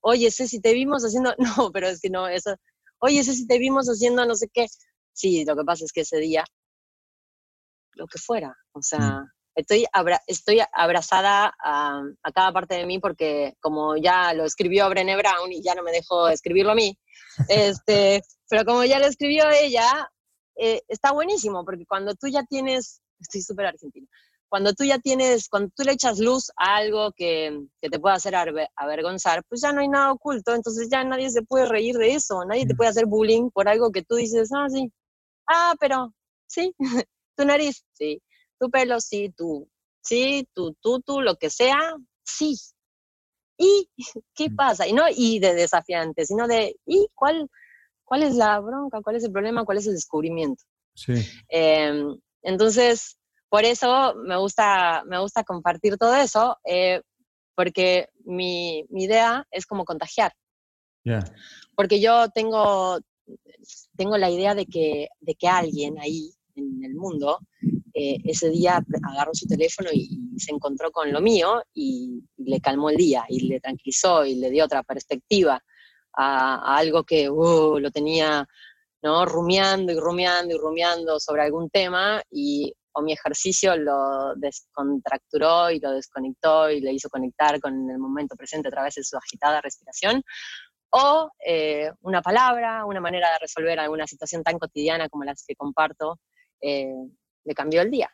[0.00, 2.56] Oye, sé si te vimos haciendo, no, pero es que no, eso.
[2.98, 4.66] Oye, sé si te vimos haciendo no sé qué.
[5.12, 6.44] Sí, lo que pasa es que ese día,
[7.92, 9.30] lo que fuera, o sea, mm.
[9.54, 9.86] estoy,
[10.26, 15.52] estoy abrazada a, a, cada parte de mí porque como ya lo escribió Brené Brown
[15.52, 16.98] y ya no me dejó escribirlo a mí,
[17.48, 20.10] este, pero como ya lo escribió ella,
[20.56, 24.08] eh, está buenísimo porque cuando tú ya tienes, estoy súper argentina,
[24.54, 28.14] cuando tú ya tienes, cuando tú le echas luz a algo que, que, te pueda
[28.14, 28.36] hacer
[28.76, 32.44] avergonzar, pues ya no hay nada oculto, entonces ya nadie se puede reír de eso,
[32.44, 32.76] nadie te mm.
[32.76, 34.92] puede hacer bullying por algo que tú dices, ah, sí,
[35.48, 36.14] ah, pero
[36.46, 36.72] sí,
[37.36, 38.22] tu nariz, sí,
[38.60, 39.68] tu pelo, sí, tú,
[40.04, 42.54] sí, tu, tú, tú, lo que sea, sí.
[43.58, 43.88] ¿Y
[44.36, 44.54] qué mm.
[44.54, 44.86] pasa?
[44.86, 47.50] Y no y de desafiante, sino de, ¿y cuál,
[48.04, 49.00] cuál es la bronca?
[49.02, 49.64] ¿Cuál es el problema?
[49.64, 50.62] ¿Cuál es el descubrimiento?
[50.94, 51.14] Sí.
[51.48, 53.18] Em, entonces,
[53.54, 57.00] por eso me gusta, me gusta compartir todo eso, eh,
[57.54, 60.32] porque mi, mi, idea es como contagiar.
[61.76, 62.98] Porque yo tengo,
[63.96, 67.38] tengo la idea de que, de que alguien ahí en el mundo
[67.94, 72.90] eh, ese día agarró su teléfono y, se encontró con lo mío y, le calmó
[72.90, 75.62] el día y le tranquilizó y le dio otra perspectiva
[76.12, 78.48] a, algo que uh, lo tenía
[79.00, 79.24] ¿no?
[79.24, 85.80] rumiando y rumiando y rumiando sobre algún tema y o mi ejercicio lo descontracturó y
[85.80, 89.60] lo desconectó y le hizo conectar con el momento presente a través de su agitada
[89.60, 90.22] respiración,
[90.90, 95.56] o eh, una palabra, una manera de resolver alguna situación tan cotidiana como las que
[95.56, 96.20] comparto,
[96.60, 96.94] eh,
[97.44, 98.08] le cambió el día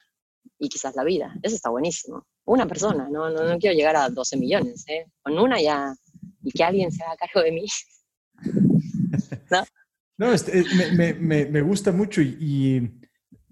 [0.58, 1.34] y quizás la vida.
[1.42, 2.26] Eso está buenísimo.
[2.46, 5.06] Una persona, no, no, quiero llegar a 12 millones, ¿eh?
[5.20, 5.94] con una ya,
[6.42, 7.66] y que alguien se haga cargo de mí.
[9.50, 9.64] ¿No?
[10.16, 10.64] No, este,
[10.94, 12.99] me, me, me, gusta mucho y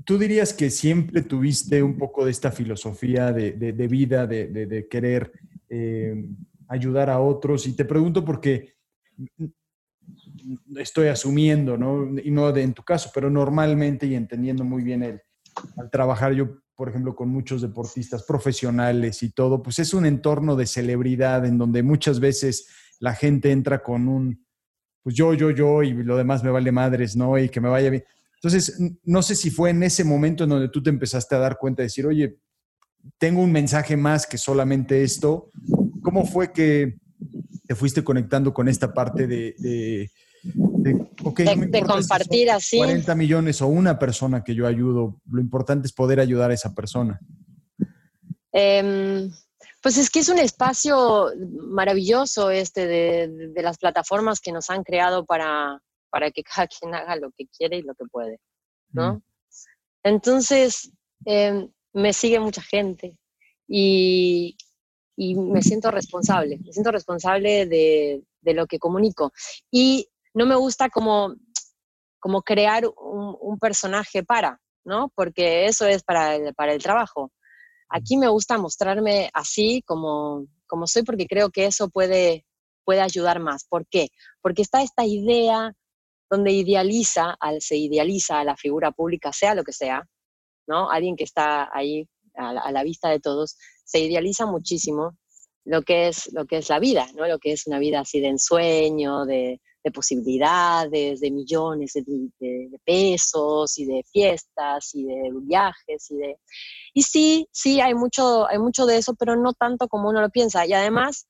[0.09, 3.53] ¿Tú dirías que siempre tuviste un poco de esta filosofía de,
[3.88, 5.31] vida, de, querer
[5.68, 6.25] eh,
[6.66, 7.66] ayudar a otros?
[7.66, 8.73] Y te pregunto porque
[10.77, 12.18] estoy asumiendo, ¿no?
[12.25, 15.21] Y no de, en tu caso, pero normalmente y entendiendo muy bien el,
[15.77, 20.57] al trabajar yo, por ejemplo, con muchos deportistas profesionales y todo, pues es un entorno
[20.57, 22.66] de celebridad en donde muchas veces
[22.99, 24.42] la gente entra con un,
[25.03, 27.38] pues yo, yo, yo y lo demás me vale madres, ¿no?
[27.38, 28.05] Y que me vaya bien.
[28.40, 31.59] Entonces, no sé si fue en ese momento en donde tú te empezaste a dar
[31.59, 32.38] cuenta de decir, oye,
[33.18, 35.51] tengo un mensaje más que solamente esto.
[36.03, 36.98] ¿Cómo fue que
[37.66, 40.11] te fuiste conectando con esta parte de, de,
[40.42, 42.79] de, compartir así?
[42.79, 46.74] 40 millones o una persona que yo ayudo, lo importante es poder ayudar a esa
[46.74, 47.20] persona.
[48.53, 49.33] Em,
[49.83, 51.33] pues es que es un espacio
[51.70, 57.16] maravilloso este de las plataformas que nos han creado para, para que cada quien haga
[57.16, 58.40] lo que quiere y lo que puede,
[58.90, 59.14] ¿no?
[59.14, 59.23] Mm.
[60.05, 60.90] Entonces,
[61.25, 63.16] em, me sigue mucha gente
[63.66, 64.57] y,
[65.16, 69.33] y, me siento responsable, me siento responsable de, de, lo que comunico.
[69.71, 71.35] Y no me gusta como,
[72.21, 75.12] como crear un, un, personaje para, ¿no?
[75.14, 77.33] Porque eso es para el, para el trabajo.
[77.90, 82.47] Aquí me gusta mostrarme así como, como soy porque creo que eso puede,
[82.85, 83.64] puede ayudar más.
[83.68, 84.09] ¿Por qué?
[84.40, 85.75] Porque está esta idea
[86.31, 90.07] donde idealiza, al, se idealiza a la figura pública, sea lo que sea,
[90.67, 90.91] ¿no?
[90.91, 95.17] Alguien que está ahí a la, vista de todos, se idealiza muchísimo
[95.64, 97.27] lo que es, lo que es la vida, ¿no?
[97.27, 99.61] Lo que es una vida así de ensueño, de,
[99.95, 106.37] posibilidades, de millones de, pesos y de fiestas y de viajes y de...
[106.93, 110.29] Y sí, sí, hay mucho, hay mucho de eso, pero no tanto como uno lo
[110.29, 110.67] piensa.
[110.67, 111.27] Y además,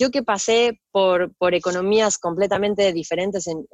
[0.00, 3.66] yo que pasé por, por economías completamente diferentes en,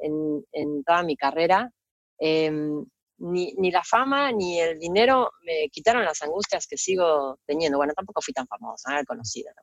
[0.51, 1.71] en, toda mi carrera,
[2.19, 2.85] em,
[3.19, 7.77] ni, ni, la fama ni el dinero me quitaron las angustias que sigo teniendo.
[7.77, 9.53] Bueno, tampoco fui tan famosa, conocida.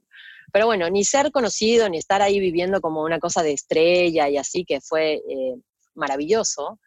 [0.51, 4.39] Pero bueno, ni ser conocido, ni estar ahí viviendo como una cosa de estrella y
[4.39, 5.57] así, que fue eh,
[5.95, 6.81] maravilloso,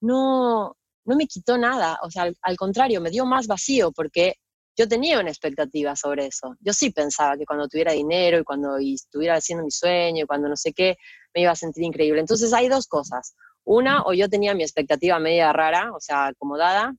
[0.00, 2.00] no, no me quitó nada.
[2.02, 4.34] O sea, al, al contrario, me dio más vacío porque
[4.76, 6.56] yo tenía una expectativa sobre eso.
[6.60, 10.48] Yo sí pensaba que cuando tuviera dinero y cuando estuviera haciendo mi sueño y cuando
[10.48, 10.96] no sé qué,
[11.34, 12.20] me iba a sentir increíble.
[12.20, 13.34] Entonces hay dos cosas.
[13.64, 16.94] Una, o yo tenía mi expectativa media rara, o sea, acomodada,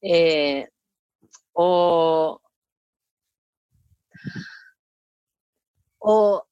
[0.00, 0.68] eh,
[1.52, 2.40] o,
[5.98, 6.46] o,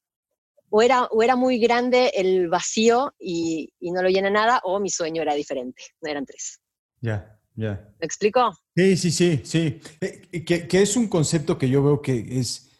[0.69, 4.79] o, era, o era muy grande el vacío y, y, no lo llena nada, o
[4.79, 6.61] mi sueño era diferente, no eran tres.
[7.01, 7.87] Ya, ya.
[7.99, 8.53] ¿Me explico?
[8.75, 9.79] Sí, sí, sí, sí.
[10.01, 12.71] Eh, que, que, es un concepto que yo veo que es,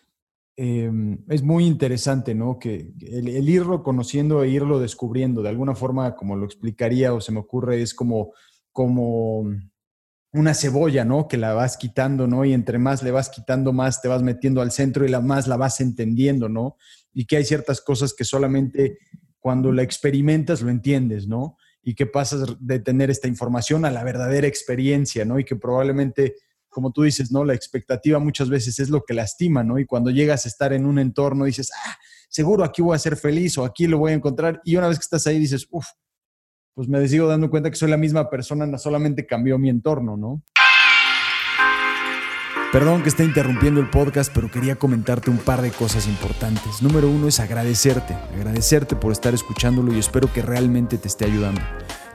[0.57, 0.91] eh,
[1.29, 2.59] es muy interesante, ¿no?
[2.59, 7.21] Que el, el, irlo conociendo e irlo descubriendo, de alguna forma, como lo explicaría o
[7.21, 8.33] se me ocurre, es como,
[8.71, 9.45] como
[10.33, 11.27] una cebolla, ¿no?
[11.27, 12.43] Que la vas quitando, ¿no?
[12.43, 15.47] Y entre más le vas quitando, más te vas metiendo al centro y la más
[15.47, 16.77] la vas entendiendo, ¿no?
[17.13, 18.97] Y que hay ciertas cosas que solamente
[19.39, 21.57] cuando la experimentas lo entiendes, ¿no?
[21.83, 25.37] Y que pasas de tener esta información a la verdadera experiencia, ¿no?
[25.37, 26.35] Y que probablemente,
[26.69, 27.43] como tú dices, ¿no?
[27.43, 29.77] La expectativa muchas veces es lo que lastima, ¿no?
[29.77, 31.97] Y cuando llegas a estar en un entorno dices, ah,
[32.29, 34.61] seguro aquí voy a ser feliz o aquí lo voy a encontrar.
[34.63, 35.85] Y una vez que estás ahí dices, uff,
[36.73, 40.41] pues me sigo dando cuenta que soy la misma persona, solamente cambió mi entorno, ¿no?
[42.73, 46.81] Perdón que esté interrumpiendo el podcast, pero quería comentarte un par de cosas importantes.
[46.81, 51.61] Número uno es agradecerte, agradecerte por estar escuchándolo y espero que realmente te esté ayudando.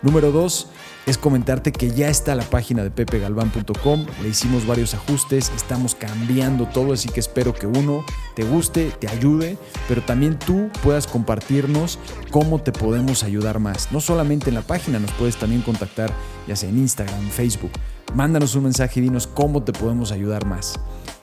[0.02, 0.68] Número dos
[1.06, 6.66] es comentarte que ya está la página de pepegalvan.com, le hicimos varios ajustes, estamos cambiando
[6.66, 12.00] todo, así que espero que uno te guste, te ayude, pero también tú puedas compartirnos
[12.32, 13.92] cómo te podemos ayudar más.
[13.92, 16.12] No solamente en la página, nos puedes también contactar
[16.48, 17.70] ya sea en Instagram, Facebook.
[18.14, 20.74] Mándanos un mensaje y dinos cómo te podemos ayudar más.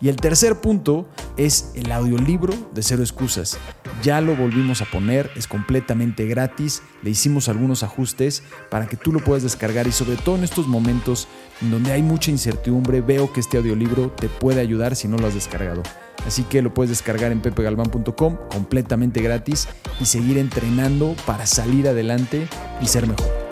[0.01, 3.57] Y el tercer punto es el audiolibro de Cero Excusas.
[4.03, 9.11] Ya lo volvimos a poner, es completamente gratis, le hicimos algunos ajustes para que tú
[9.11, 11.27] lo puedas descargar y sobre todo en estos momentos
[11.61, 15.27] en donde hay mucha incertidumbre, veo que este audiolibro te puede ayudar si no lo
[15.27, 15.81] has descargado.
[16.27, 19.67] Así que lo puedes descargar en pepegalvan.com completamente gratis
[19.99, 22.47] y seguir entrenando para salir adelante
[22.81, 23.44] y ser mejor.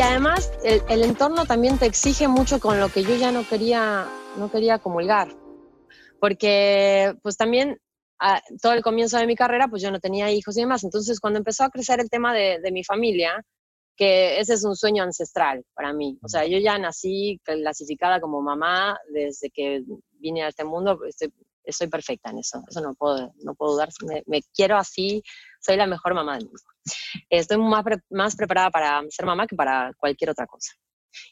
[0.00, 3.46] Y además el, el, entorno también te exige mucho con lo que yo ya no
[3.46, 4.08] quería,
[4.38, 5.28] no quería comulgar.
[6.18, 7.76] Porque pues también
[8.18, 10.84] a, todo el comienzo de mi carrera pues yo no tenía hijos y demás.
[10.84, 13.44] Entonces cuando empezó a crecer el tema de, de mi familia,
[13.94, 16.18] que ese es un sueño ancestral para mí.
[16.22, 19.82] O sea, yo ya nací clasificada como mamá desde que
[20.12, 21.30] vine a este mundo, estoy,
[21.64, 25.22] estoy perfecta en eso, eso no puedo, no puedo dudar, me, me quiero así,
[25.60, 26.60] soy la mejor mamá del mundo.
[27.28, 30.72] Estoy más, pre más preparada para ser mamá que para cualquier otra cosa.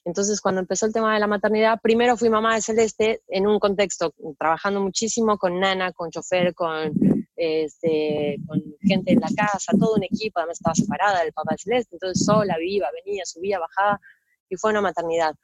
[0.04, 3.58] Entonces, cuando empezó el tema de la maternidad, primero fui mamá de Celeste en un
[3.58, 6.92] contexto, trabajando muchísimo con nana, con chofer, con,
[7.36, 11.58] este, con gente en la casa, todo un equipo, además estaba separada del papá de
[11.58, 14.00] Celeste, entonces sola, viva, venía, subía, bajaba,
[14.48, 15.34] y fue una maternidad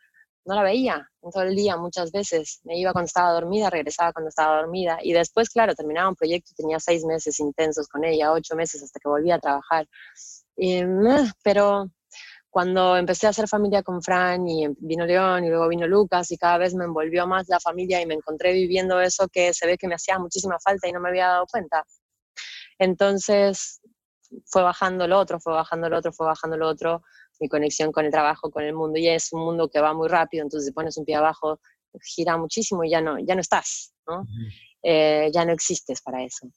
[0.45, 2.61] no la veía todo el día muchas veces.
[2.65, 4.99] Me iba cuando estaba dormida, regresaba cuando estaba dormida.
[5.03, 8.83] Y después, claro, terminaba un proyecto y tenía seis meses intensos con ella, ocho meses
[8.83, 9.87] hasta que volví a trabajar.
[10.57, 10.83] Y,
[11.43, 11.91] pero
[12.51, 16.39] cuando empecé a hacer familia con Fran y vino León y luego vino Lucas y
[16.39, 19.77] cada vez me envolvió más la familia y me encontré viviendo eso que se ve
[19.77, 21.83] que me hacía muchísima falta y no me había dado cuenta.
[22.79, 23.81] Entonces
[24.47, 27.03] fue bajando lo otro, fue bajando lo otro, fue bajando lo otro
[27.45, 30.09] mi conexión con el trabajo, con el mundo, y es un mundo que va muy
[30.09, 31.61] rápido, entonces si pones un pie abajo,
[32.03, 34.25] gira muchísimo y ya no, ya no estás, ¿no?
[34.83, 36.49] eh, ya no existes para eso.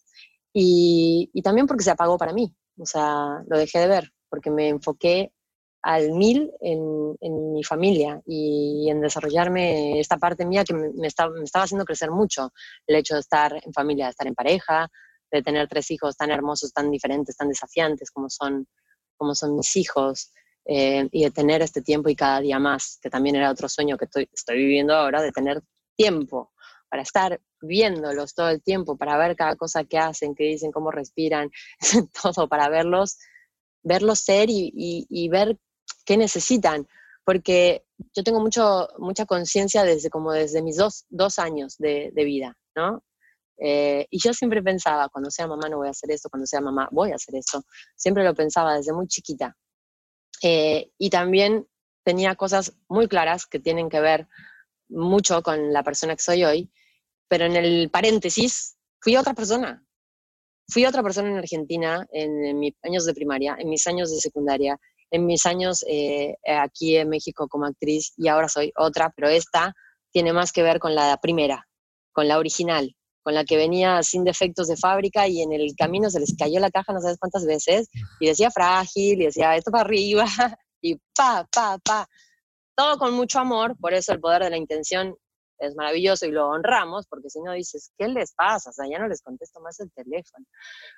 [0.54, 4.50] Y, y, también porque se apagó para mí, o sea, lo dejé de ver, porque
[4.50, 5.34] me enfoqué
[5.82, 11.08] al mil en, en mi familia y en desarrollarme esta parte mía que me, me,
[11.08, 12.54] estaba, me estaba haciendo crecer mucho,
[12.88, 14.89] el hecho de estar en familia, de estar en pareja,
[15.32, 18.67] de tener tres hijos tan hermosos, tan diferentes, tan desafiantes como son,
[19.17, 20.32] como son mis hijos,
[20.69, 23.97] eh, y de tener este tiempo y cada día más, que también era otro sueño
[23.97, 25.62] que estoy, estoy viviendo ahora, de tener
[25.95, 26.51] tiempo
[26.89, 30.91] para estar viéndolos todo el tiempo, para ver cada cosa que hacen, que dicen, cómo
[30.91, 31.49] respiran,
[32.21, 33.17] todo, para verlos,
[33.82, 35.58] verlos ser y, y, y ver
[36.06, 36.88] qué necesitan.
[37.23, 42.23] Porque yo tengo mucho, mucha conciencia desde como desde mis dos, dos años de, de
[42.23, 43.03] vida, ¿no?
[43.60, 46.62] Eh, y yo siempre pensaba, cuando sea mamá no voy a hacer esto, cuando sea
[46.62, 47.63] mamá voy a hacer eso.
[47.95, 49.56] Siempre lo pensaba desde muy chiquita.
[50.41, 51.67] Eh, y también
[52.04, 54.28] tenía cosas muy claras que tienen que ver
[54.89, 56.71] mucho con la persona que soy hoy,
[57.28, 59.84] pero en el paréntesis, fui otra persona.
[60.69, 64.19] Fui otra persona en Argentina en, en mis años de primaria, en mis años de
[64.19, 64.78] secundaria,
[65.12, 69.73] en mis años eh, aquí en México como actriz y ahora soy otra, pero esta
[70.12, 71.67] tiene más que ver con la primera,
[72.12, 72.95] con la original,
[73.28, 76.62] con la que venía sin defectos de fábrica y en el camino se les cayó
[76.62, 77.90] la caja no sabes cuántas veces
[78.22, 80.26] y decía frágil y decía esto para arriba
[80.82, 82.08] y pa, pa, pa.
[82.74, 85.13] Todo con mucho amor, por eso el poder de la intención
[85.60, 88.70] es maravilloso y lo honramos, porque si no dices, ¿qué les pasa?
[88.70, 90.46] O sea, ya no les contesto más el teléfono.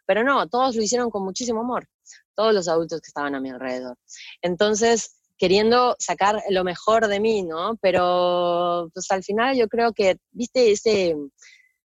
[0.06, 1.88] Pero no, todos lo hicieron con muchísimo amor,
[2.36, 3.98] todos los adultos que estaban a mi alrededor.
[4.44, 7.76] Entonces, queriendo sacar lo mejor de mí, ¿no?
[7.82, 11.16] Pero pues al final yo creo que, viste, ese,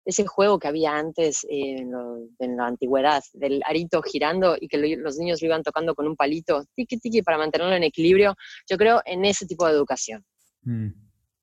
[0.05, 1.91] ese juego que había antes en,
[2.39, 6.65] la antigüedad, del arito girando y que los niños lo iban tocando con un palito,
[6.75, 8.35] tiki tiki, para mantenerlo en equilibrio,
[8.69, 10.25] yo creo en ese tipo de educación.
[10.63, 10.89] Mm.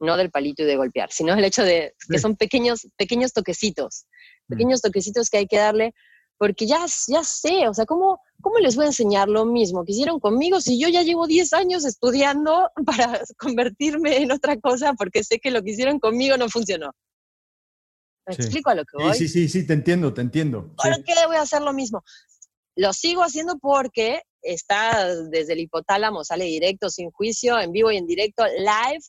[0.01, 4.07] No del palito y de golpear, sino el hecho de que son pequeños, pequeños toquecitos,
[4.47, 4.53] mm.
[4.53, 5.94] pequeños toquecitos que hay que darle
[6.38, 9.92] porque ya, ya sé, o sea, ¿cómo, ¿cómo les voy a enseñar lo mismo que
[9.92, 15.25] hicieron conmigo si yo ya llevo 10 años estudiando para convertirme en otra cosa porque
[15.25, 16.92] sé que lo que hicieron conmigo no funcionó?
[18.29, 19.14] ¿Me explico a lo que voy?
[19.14, 20.75] Sí, sí, sí, te entiendo, te entiendo.
[20.77, 22.05] ¿Por qué voy a hacer lo mismo?
[22.77, 27.97] Lo sigo haciendo porque está desde el hipotálamo, sale directo, sin juicio, en vivo y
[27.97, 29.01] en directo, live,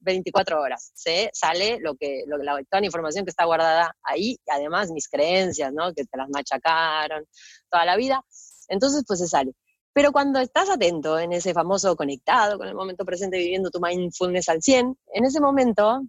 [0.00, 0.92] 24 eh, horas.
[0.94, 1.28] ¿sí?
[1.32, 5.08] Sale lo que, lo, la, toda la información que está guardada ahí, y además mis
[5.08, 5.92] creencias, ¿no?
[5.92, 7.26] Que te las machacaron
[7.70, 8.24] toda la vida.
[8.68, 9.52] Entonces, pues se sale.
[9.92, 14.48] Pero cuando estás atento en ese famoso conectado con el momento presente, viviendo tu mindfulness
[14.48, 16.02] al 100, en ese momento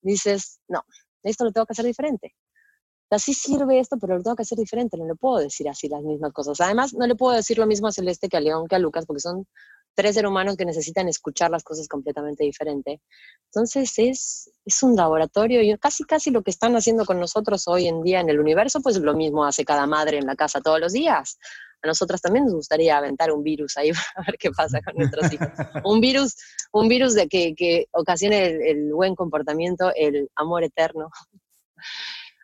[0.00, 0.82] dices, no,
[1.22, 2.34] esto lo tengo que hacer diferente
[3.16, 6.02] así sirve esto, pero lo tengo que hacer diferente, no le puedo decir así las
[6.02, 6.60] mismas cosas.
[6.60, 9.06] Además, no le puedo decir lo mismo a Celeste que a León que a Lucas,
[9.06, 9.46] porque son
[9.94, 13.00] tres seres humanos que necesitan escuchar las cosas completamente diferente.
[13.46, 17.88] Entonces es, es un laboratorio y casi casi lo que están haciendo con nosotros hoy
[17.88, 20.78] en día en el universo, pues lo mismo hace cada madre en la casa todos
[20.78, 21.38] los días.
[21.82, 25.32] A nosotras también nos gustaría aventar un virus ahí a ver qué pasa con nuestros
[25.32, 25.48] hijos.
[25.84, 26.36] Un virus,
[26.72, 31.10] un virus de que, que ocasione el buen comportamiento, el amor eterno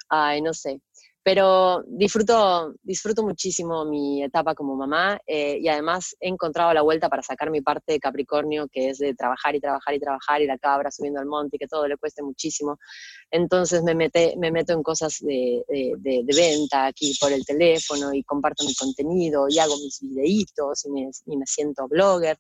[0.08, 0.80] ay, no sé.
[1.24, 7.08] Pero disfruto, disfruto muchísimo mi etapa como mamá eh, y además he encontrado la vuelta
[7.08, 10.46] para sacar mi parte de Capricornio, que es de trabajar y trabajar y trabajar y
[10.46, 12.78] la cabra subiendo al monte y que todo le cueste muchísimo.
[13.30, 18.22] Entonces me, mete, me meto en cosas de, de, venta aquí por el teléfono y
[18.22, 22.38] comparto mi contenido y hago mis videitos y me, y me siento blogger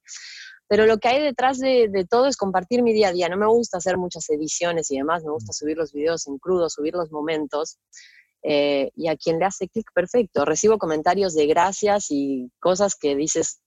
[0.66, 3.28] pero lo que hay detrás de, todo es compartir mi día a día.
[3.28, 6.70] No me gusta hacer muchas ediciones y demás, me gusta subir los videos en crudo,
[6.70, 7.78] subir los momentos.
[8.46, 10.44] Eh, y a quien le hace clic, perfecto.
[10.44, 13.60] Recibo comentarios de gracias y cosas que dices,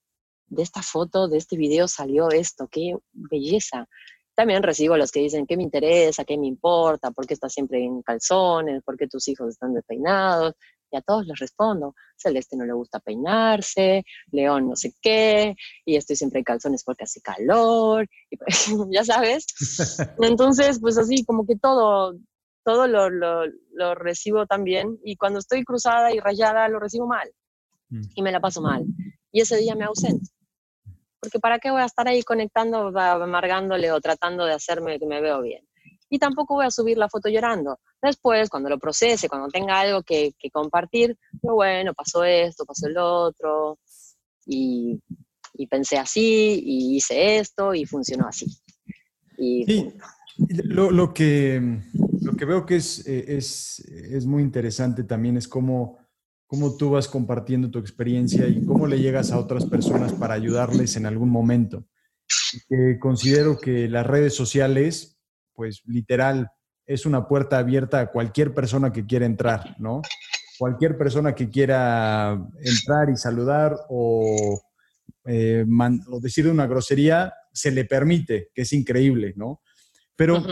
[0.48, 3.88] de esta foto, de este video salió esto, qué belleza.
[4.36, 6.24] También recibo los que dicen, ¿qué me interesa?
[6.24, 7.12] ¿Qué me importa?
[7.12, 8.84] ¿Por qué estás siempre en calzones?
[8.84, 10.54] ¿Por qué tus hijos están despeinados?
[10.92, 15.96] y a todos les respondo, Celeste no le gusta peinarse, León no sé qué, y
[15.96, 18.38] estoy siempre en calzones porque hace calor, y
[18.96, 19.46] ya sabes.
[20.22, 22.18] Entonces, pues así, como que todo,
[22.68, 27.32] todo lo, lo, lo, recibo también, y cuando estoy cruzada y rayada lo recibo mal,
[27.88, 28.02] mm.
[28.14, 28.84] y me la paso mal,
[29.32, 30.30] y ese día me ausento.
[31.22, 35.22] Porque ¿para qué voy a estar ahí conectando, amargándole o tratando de hacerme que me
[35.22, 35.66] veo bien?
[36.10, 37.80] y tampoco voy a subir la foto llorando.
[38.02, 43.80] Después, cuando lo procese, cuando tenga algo que, compartir, bueno, pasó esto, pasó el otro,
[44.46, 45.00] y,
[45.70, 48.46] pensé así, y hice esto, y funcionó así.
[49.38, 49.94] sí,
[50.48, 51.82] lo, que,
[52.28, 55.98] lo que veo que es, es, es muy interesante también es cómo,
[56.46, 60.98] cómo tú vas compartiendo tu experiencia y cómo le llegas a otras personas para ayudarles
[60.98, 61.88] en algún momento.
[63.00, 65.18] considero que las redes sociales
[65.54, 66.52] pues literal
[66.86, 70.02] es una puerta abierta a cualquier persona que quiera entrar, ¿no?
[70.60, 74.62] Cualquier persona que quiera entrar y saludar o,
[75.26, 75.66] eh,
[76.22, 79.62] decir una grosería, se le permite, que es increíble, ¿no?
[80.16, 80.44] Pero,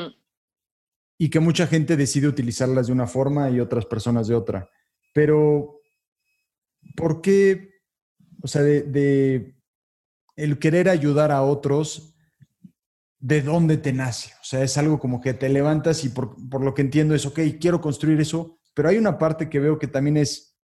[1.17, 4.69] y que mucha gente decide utilizarlas de una forma y otras personas de otra.
[5.13, 5.81] Pero,
[6.95, 7.69] ¿por qué,
[8.41, 9.55] o sea, de
[10.35, 12.15] el querer ayudar a otros
[13.19, 14.33] de dónde te nace.
[14.41, 17.39] O sea, es algo como que te levantas y por, lo que entiendo es, ok,
[17.59, 20.55] quiero construir eso, pero hay una parte que veo que también es,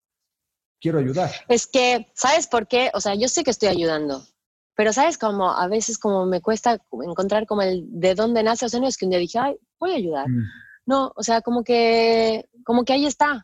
[0.81, 1.31] quiero ayudar.
[1.49, 2.91] Es que, ¿sabes por qué?
[2.93, 4.27] O sea, yo sé que estoy ayudando,
[4.75, 8.67] pero ¿sabes cómo a veces como me cuesta encontrar como el de dónde nace?
[8.67, 10.29] O sea, no es que un día dije, ay, voy a ayudar.
[10.29, 10.45] Mm.
[10.87, 13.35] No, o sea, como que, como que ahí está.
[13.35, 13.41] Mm.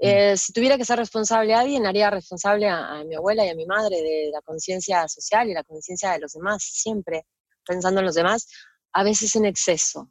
[0.00, 3.48] Eh, si tuviera que ser responsable a alguien, haría responsable a, a mi abuela y
[3.48, 7.26] a mi madre de la conciencia social y la conciencia de los demás, siempre
[7.66, 8.48] pensando en los demás,
[8.92, 10.10] a veces en exceso,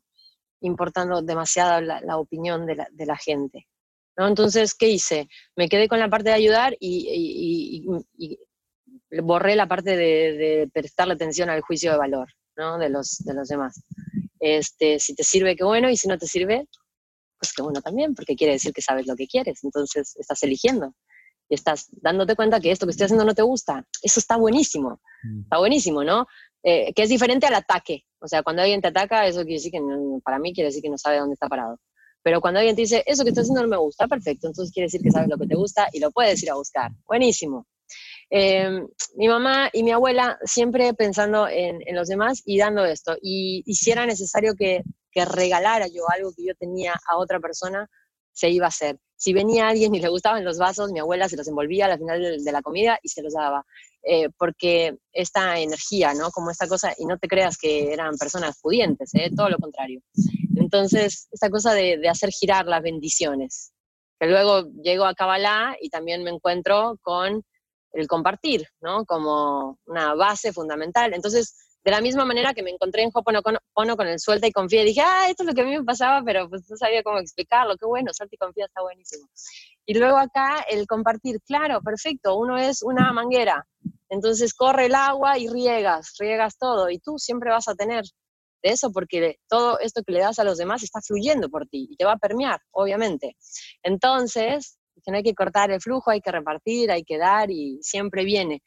[0.61, 3.67] importando demasiado la, opinión de la, gente.
[4.15, 4.27] ¿no?
[4.27, 5.27] Entonces, ¿qué hice?
[5.55, 7.85] Me quedé con la parte de ayudar y,
[9.23, 12.77] borré la parte de, prestarle atención al juicio de valor ¿no?
[12.77, 13.83] de, los, de los demás.
[14.39, 16.67] Este, si te sirve, qué bueno, y si no te sirve,
[17.39, 20.93] pues qué bueno también, porque quiere decir que sabes lo que quieres, entonces estás eligiendo
[21.49, 23.85] y estás dándote cuenta que esto que estoy haciendo no te gusta.
[24.01, 25.41] Eso está buenísimo, mm.
[25.43, 26.27] está buenísimo, ¿no?
[26.63, 28.03] Eh, que es diferente al ataque.
[28.19, 29.79] O sea, cuando alguien te ataca, eso quiere decir que
[30.23, 31.79] para mí quiere decir que no sabe dónde está parado.
[32.23, 34.87] Pero cuando alguien te dice, eso que estás haciendo no me gusta, perfecto, entonces quiere
[34.87, 36.91] decir que sabes lo que te gusta y lo puedes ir a buscar.
[37.05, 37.65] Buenísimo.
[38.29, 43.15] Em, mi mamá y mi abuela siempre pensando en, los demás y dando esto.
[43.21, 47.89] Y, si era necesario que, que regalara yo algo que yo tenía a otra persona,
[48.33, 48.99] se iba a hacer.
[49.15, 52.43] Si venía alguien y le gustaban los vasos, mi abuela se los envolvía al final
[52.43, 53.65] de, la comida y se los daba.
[54.03, 56.29] Eh, porque esta energía, ¿no?
[56.29, 59.31] Como esta cosa, y no te creas que eran personas pudientes, ¿eh?
[59.35, 60.01] todo lo contrario.
[60.55, 63.71] Entonces, esta cosa de, de hacer girar las bendiciones,
[64.19, 67.43] que luego llego a Kabbalah y también me encuentro con
[67.99, 69.05] el compartir, ¿no?
[69.05, 71.13] Como una base fundamental.
[71.13, 74.83] Entonces, de la misma manera que me encontré en Hoponopono con el suelta y confía,
[74.83, 77.17] dije, ah, esto es lo que a mí me pasaba, pero pues no sabía cómo
[77.19, 79.27] explicarlo, qué bueno, suelta y confía está buenísimo.
[79.85, 83.65] Y luego acá el compartir, claro, perfecto, uno es una manguera,
[84.09, 88.03] entonces corre el agua y riegas, riegas todo, y tú siempre vas a tener
[88.63, 91.87] de eso porque todo esto que le das a los demás está fluyendo por ti
[91.89, 93.37] y te va a permear, obviamente.
[93.81, 94.76] Entonces,
[95.07, 98.25] que no hay que cortar el flujo, hay que repartir, hay que dar y siempre
[98.25, 98.61] viene.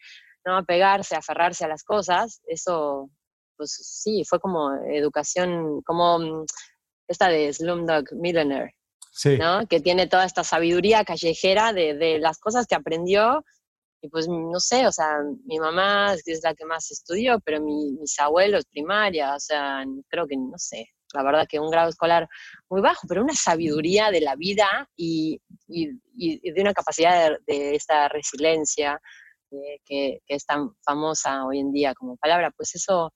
[0.47, 0.57] ¿no?
[0.57, 3.11] Apegarse, aferrarse a las cosas, eso,
[3.59, 6.47] pues sí, fue como educación, como mm,
[7.09, 8.75] esta de Slumdog Millionaire,
[9.39, 9.67] ¿no?
[9.67, 13.45] Que tiene toda esta sabiduría callejera de, de, las cosas que aprendió.
[14.01, 18.19] Y pues no sé, o sea, mi mamá es la que más estudió, pero mis
[18.19, 22.29] abuelos primaria, o sea, creo que, no sé, la verdad que un grado escolar
[22.69, 27.39] muy bajo, pero una sabiduría de la vida y, y, y de una capacidad de,
[27.47, 29.01] de esta resiliencia,
[29.85, 33.13] que, es tan famosa hoy en día como palabra, pues eso,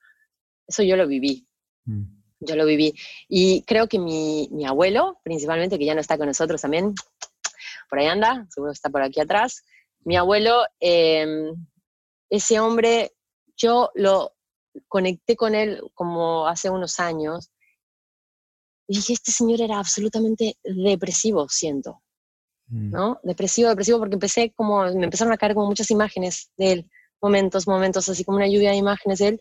[0.67, 1.47] eso yo lo viví.
[1.85, 2.03] Mm.
[2.41, 2.95] Yo lo viví.
[3.29, 6.95] Y creo que mi, mi, abuelo, principalmente, que ya no está con nosotros también,
[7.89, 9.65] por ahí anda, seguro está por aquí atrás.
[10.05, 11.55] Mi abuelo, em,
[12.29, 13.13] ese hombre,
[13.57, 14.35] yo lo
[14.89, 17.51] conecté con él como hace unos años.
[18.87, 22.03] Y dije, este señor era absolutamente depresivo, siento.
[22.69, 22.91] Mm.
[22.91, 23.21] ¿no?
[23.23, 27.67] Depresivo, depresivo, porque empecé como, me empezaron a caer como muchas imágenes de él, momentos,
[27.67, 29.41] momentos, así como una lluvia de imágenes de él,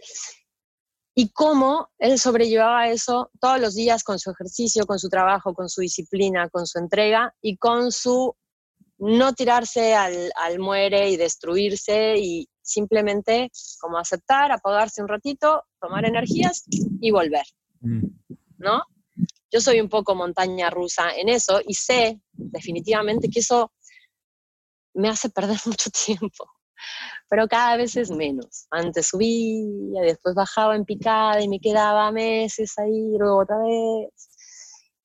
[1.16, 5.70] y cómo él sobrellevaba eso todos los días con su ejercicio, con su trabajo, con
[5.70, 8.36] su disciplina, con su entrega y con su
[8.98, 16.06] no tirarse al, al muere y destruirse y simplemente como aceptar, apagarse un ratito, tomar
[16.06, 16.64] energías
[17.02, 17.46] y volver,
[17.82, 18.06] mm.
[18.58, 18.82] ¿no?
[19.54, 23.72] Yo soy un poco montaña rusa en eso y sé definitivamente que eso
[24.95, 26.49] me hace perder mucho tiempo,
[27.30, 28.66] pero cada vez es menos.
[28.72, 34.10] Antes subía, después bajaba en picada y me quedaba meses ahí, luego otra vez.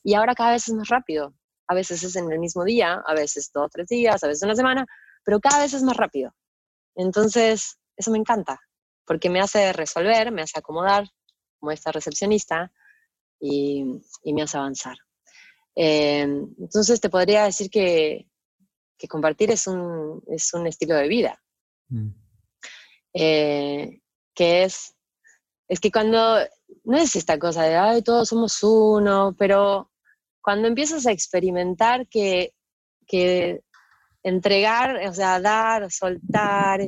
[0.03, 1.35] Y ahora cada vez es más rápido.
[1.67, 4.55] A veces es en el mismo día, a veces dos tres días, a veces una
[4.55, 4.87] semana,
[5.25, 6.33] pero cada vez es más rápido.
[6.95, 8.59] Entonces, eso me encanta,
[9.05, 11.05] porque me hace resolver, me hace acomodar,
[11.61, 12.73] como esta recepcionista,
[13.41, 13.85] y,
[14.25, 14.97] me hace avanzar.
[15.75, 18.27] Eh, entonces te podría decir que,
[18.97, 21.41] que compartir es un, es un, estilo de vida.
[21.89, 22.09] Mm.
[23.15, 24.01] Eh,
[24.35, 24.95] que es,
[25.69, 26.39] es que cuando,
[26.85, 29.91] no es esta cosa de, ay, todos somos uno, pero
[30.43, 32.55] cuando empiezas a experimentar que,
[33.07, 33.63] que
[34.23, 36.81] entregar, o sea, dar, soltar,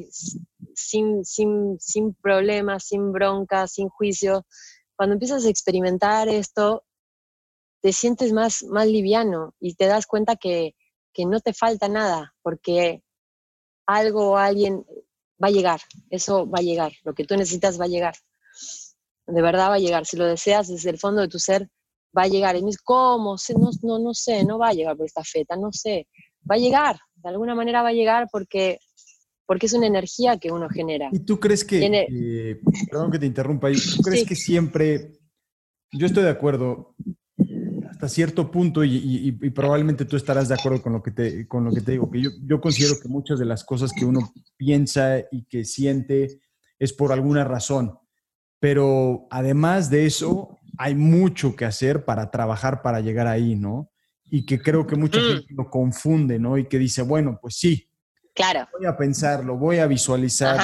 [0.75, 4.47] sin, sin, sin problemas, sin bronca, sin juicio,
[5.01, 6.85] cuando empiezas a experimentar esto,
[7.81, 10.75] te sientes más, más liviano y te das cuenta que,
[11.27, 13.03] no te falta nada, porque
[13.87, 14.85] algo o alguien
[15.43, 15.81] va a llegar,
[16.11, 18.15] eso va a llegar, lo que tú necesitas va a llegar,
[19.27, 21.71] de verdad va a llegar, si lo deseas desde el fondo de tu ser,
[22.15, 22.57] va a llegar.
[22.57, 23.37] Y me ¿cómo?
[23.57, 26.09] No, no, no sé, no va a llegar por esta feta, no sé,
[26.43, 28.79] va a llegar, de alguna manera va a llegar porque
[29.51, 31.09] porque es una energía que uno genera.
[31.11, 35.11] ¿Y tú crees que, eh, perdón que te interrumpa ahí, tú crees que siempre,
[35.91, 36.95] yo estoy de acuerdo
[37.91, 41.73] hasta cierto punto y, probablemente tú estarás de acuerdo con lo que te, con lo
[41.73, 45.19] que te digo, que yo, yo considero que muchas de las cosas que uno piensa
[45.33, 46.39] y que siente
[46.79, 47.99] es por alguna razón,
[48.61, 53.91] pero además de eso, hay mucho que hacer para trabajar para llegar ahí, ¿no?
[54.27, 55.25] Y que creo que mucha mm.
[55.25, 56.57] gente lo confunde, ¿no?
[56.57, 57.90] Y que dice, bueno, pues sí,
[58.35, 58.69] Claro.
[58.73, 60.59] Voy a pensarlo, voy a visualizar.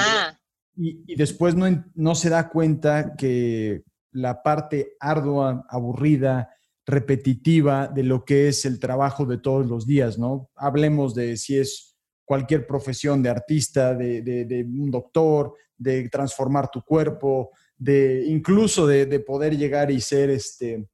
[0.75, 1.65] Y, después no,
[1.95, 6.49] no se da cuenta que la parte ardua, aburrida,
[6.85, 10.49] repetitiva de lo que es el trabajo de todos los días, ¿no?
[10.55, 16.81] Hablemos de si es cualquier profesión de artista, de, de, un doctor, de transformar tu
[16.81, 20.87] cuerpo, de incluso de, de, poder llegar y ser este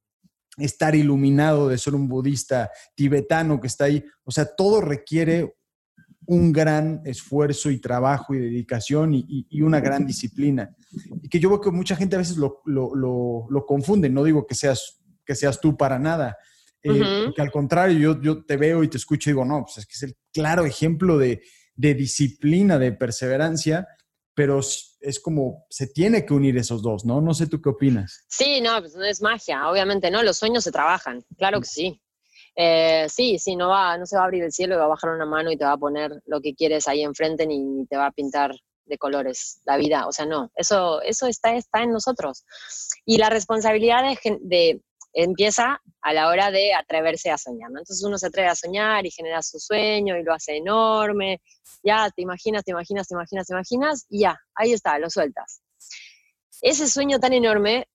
[0.58, 4.04] estar iluminado, de ser un budista tibetano que está ahí.
[4.24, 5.56] O sea, todo requiere
[6.26, 10.74] un gran esfuerzo y trabajo y dedicación y, una gran disciplina.
[11.22, 15.00] Y que yo veo que mucha gente a veces lo, confunde, no digo que seas,
[15.24, 16.36] que seas tú para nada,
[16.82, 19.78] eh, que al contrario, yo, yo te veo y te escucho y digo, no, pues
[19.78, 21.42] es que es el claro ejemplo de,
[21.74, 23.86] de disciplina, de perseverancia,
[24.34, 27.20] pero es como, se tiene que unir esos dos, ¿no?
[27.20, 28.24] No sé tú qué opinas.
[28.28, 30.22] Sí, no, pues no es magia, obviamente, ¿no?
[30.22, 32.00] Los sueños se trabajan, claro que sí.
[32.56, 34.88] Eh, sí, sí, no, va, no se va a abrir el cielo y va a
[34.88, 37.96] bajar una mano y te va a poner lo que quieres ahí enfrente ni, te
[37.96, 38.52] va a pintar
[38.86, 40.06] de colores la vida.
[40.06, 42.44] O sea, no, eso, eso está, está en nosotros.
[43.04, 44.02] Y la responsabilidad
[44.40, 44.80] de,
[45.14, 47.78] empieza a la hora de atreverse a soñar, ¿no?
[47.78, 51.40] Entonces uno se atreve a soñar y genera su sueño y lo hace enorme,
[51.82, 55.62] ya te imaginas, te imaginas, te imaginas, te imaginas, y ya, ahí está, lo sueltas.
[56.60, 57.88] Ese sueño tan enorme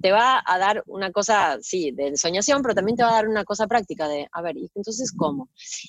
[0.00, 3.28] te va a dar una cosa, sí, de soñación, pero también te va a dar
[3.28, 5.48] una cosa práctica de, a ver, ¿y entonces cómo?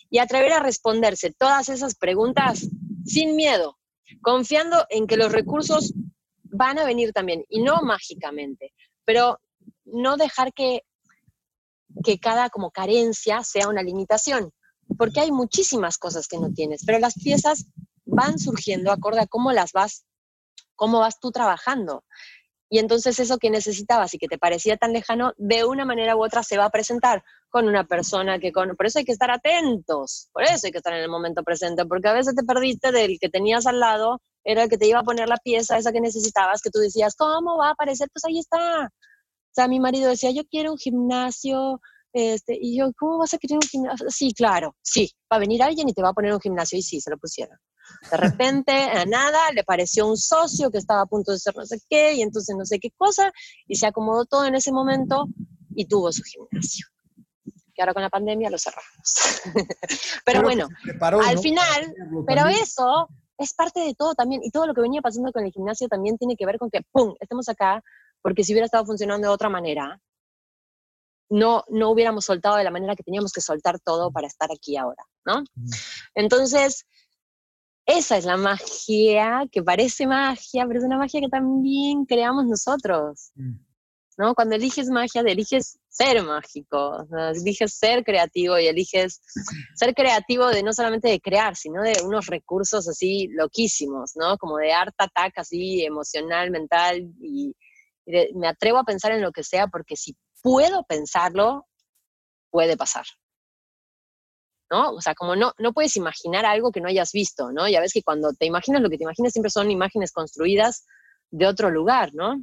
[0.09, 2.67] Y atrever a responderse todas esas preguntas
[3.05, 3.77] sin miedo,
[4.21, 5.93] confiando en que los recursos
[6.43, 9.39] van a venir también, y no mágicamente, pero
[9.83, 10.83] no dejar que,
[12.03, 14.51] que cada como carencia sea una limitación,
[14.97, 17.65] porque hay muchísimas cosas que no tienes, pero las piezas
[18.05, 20.05] van surgiendo acorde a cómo las vas,
[20.75, 22.05] cómo vas tú trabajando.
[22.69, 26.23] Y entonces eso que necesitabas y que te parecía tan lejano, de una manera u
[26.23, 28.75] otra se va a presentar con una persona que con...
[28.75, 31.85] Por eso hay que estar atentos, por eso hay que estar en el momento presente,
[31.85, 34.99] porque a veces te perdiste del que tenías al lado, era el que te iba
[34.99, 38.09] a poner la pieza esa que necesitabas, que tú decías, ¿cómo va a aparecer?
[38.13, 38.85] Pues ahí está.
[38.85, 41.81] O sea, mi marido decía, yo quiero un gimnasio,
[42.13, 44.09] este, y yo, ¿cómo vas a querer un gimnasio?
[44.09, 46.81] Sí, claro, sí, va a venir alguien y te va a poner un gimnasio, y
[46.81, 47.57] sí, se lo pusieron.
[48.11, 51.65] De repente, a nada, le pareció un socio que estaba a punto de ser no
[51.65, 53.31] sé qué, y entonces no sé qué cosa,
[53.67, 55.27] y se acomodó todo en ese momento
[55.75, 56.87] y tuvo su gimnasio.
[57.73, 59.15] Que ahora con la pandemia lo cerramos.
[60.25, 60.67] pero, bueno,
[61.23, 61.93] al final,
[62.25, 63.07] pero eso
[63.37, 66.17] es parte de todo también, y todo lo que venía pasando con el gimnasio también
[66.17, 67.83] tiene que ver con que, ¡pum!, estemos acá,
[68.21, 70.01] porque si hubiera estado funcionando de otra manera,
[71.29, 74.77] no, no hubiéramos soltado de la manera que teníamos que soltar todo para estar aquí
[74.77, 75.43] ahora, ¿no?
[76.15, 76.85] Entonces,
[77.87, 83.31] esa es la magia que parece magia, pero es una magia que también creamos nosotros.
[83.35, 83.67] Mm.
[84.17, 84.33] ¿no?
[84.33, 89.21] Cuando eliges magia, eliges ser mágico, eliges ser creativo y eliges
[89.75, 94.37] ser creativo de no solamente de crear, sino de unos recursos así loquísimos, ¿no?
[94.37, 97.55] Como de art attack así emocional, mental y,
[98.35, 101.67] me atrevo a pensar en lo que sea porque si puedo pensarlo,
[102.49, 103.05] puede pasar.
[104.69, 104.91] ¿No?
[104.91, 107.67] O sea, como no, no puedes imaginar algo que no hayas visto, ¿no?
[107.67, 110.85] Ya ves que cuando te imaginas lo que te imaginas siempre son imágenes construidas
[111.31, 112.41] de otro lugar, ¿no?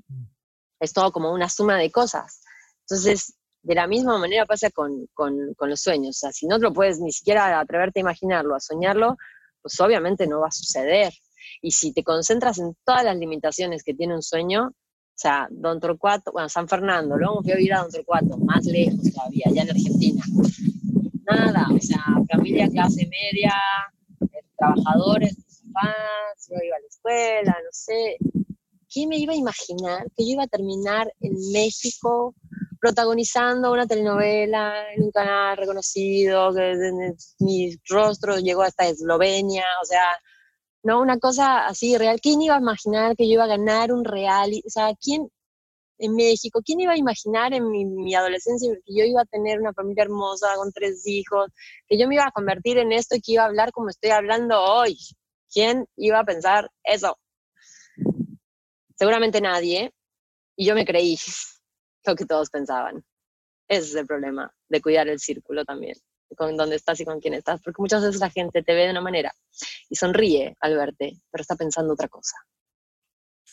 [0.81, 2.43] Es todo como una suma de cosas.
[2.81, 6.17] Entonces, de la misma manera pasa con, con, con los sueños.
[6.17, 9.17] O sea, si no lo puedes ni siquiera atreverte a imaginarlo, a soñarlo,
[9.63, 11.13] pues obviamente no va a suceder.
[11.63, 15.79] Y si te concentras en todas las limitaciones que tiene un sueño, o sea, Don
[15.81, 19.63] Torcuato, bueno, San Fernando, luego fui a vivir a Don Torcuato, más lejos todavía, allá
[19.63, 20.25] en Argentina
[21.27, 23.55] nada, o sea, familia clase media,
[24.21, 25.37] eh, trabajadores,
[25.73, 28.17] papás, yo iba a la escuela, no sé.
[28.91, 32.35] ¿Quién me iba a imaginar que yo iba a terminar en México
[32.81, 40.05] protagonizando una telenovela en un canal reconocido, que mi rostro llegó hasta Eslovenia, o sea,
[40.85, 42.21] no, una cosa así real.
[42.21, 44.63] ¿Quién iba a imaginar que yo iba a ganar un reality?
[44.67, 45.31] O sea, ¿quién,
[45.99, 46.61] en México.
[46.65, 50.55] ¿Quién iba a imaginar en mi, adolescencia que yo iba a tener una familia hermosa
[50.57, 51.51] con tres hijos,
[51.87, 54.11] que yo me iba a convertir en esto y que iba a hablar como estoy
[54.11, 54.99] hablando hoy?
[55.53, 57.19] ¿Quién iba a pensar eso?
[58.97, 59.93] Seguramente nadie.
[60.57, 61.17] Y yo me creí
[62.05, 63.05] lo que todos pensaban.
[63.69, 65.97] Ese es el problema de cuidar el círculo también,
[66.37, 68.91] con dónde estás y con quién estás, porque muchas veces la gente te ve de
[68.91, 69.33] una manera
[69.89, 72.37] y sonríe al verte, pero está pensando otra cosa.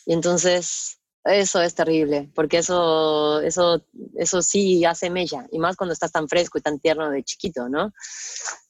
[0.04, 3.84] Y entonces eso es terrible, porque eso, eso,
[4.16, 7.68] eso sí hace mella, y más cuando estás tan fresco y tan tierno de chiquito,
[7.68, 7.92] ¿no?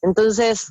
[0.02, 0.68] Entonces,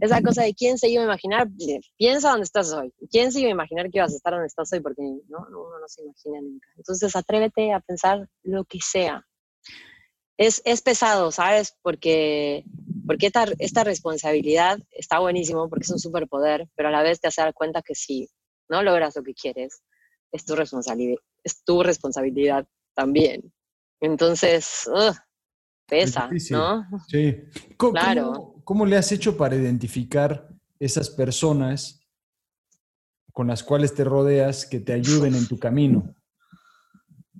[0.00, 1.48] esa cosa de quién se iba a imaginar,
[1.96, 2.92] piensa dónde estás hoy.
[3.10, 4.80] ¿Quién se iba a imaginar que ibas a estar donde estás hoy?
[4.80, 6.68] Porque no, uno no se imagina nunca.
[6.76, 9.26] Entonces, atrévete a pensar lo que sea.
[10.36, 11.76] Es, es pesado, ¿sabes?
[11.82, 12.64] Porque,
[13.06, 17.28] porque esta, esta responsabilidad está buenísimo, porque es un superpoder, pero a la vez te
[17.28, 18.28] hace dar cuenta que si
[18.68, 19.82] no logras lo que quieres,
[20.34, 23.52] es tu responsabilidad, es tu responsabilidad también.
[24.00, 24.90] Entonces,
[25.86, 26.84] pesa, ¿no?
[27.06, 27.36] Sí.
[27.76, 28.54] ¿Cómo, claro.
[28.64, 30.48] ¿cómo, le has hecho para identificar
[30.80, 32.00] esas personas
[33.32, 36.14] con las cuales te rodeas que te ayuden en tu camino?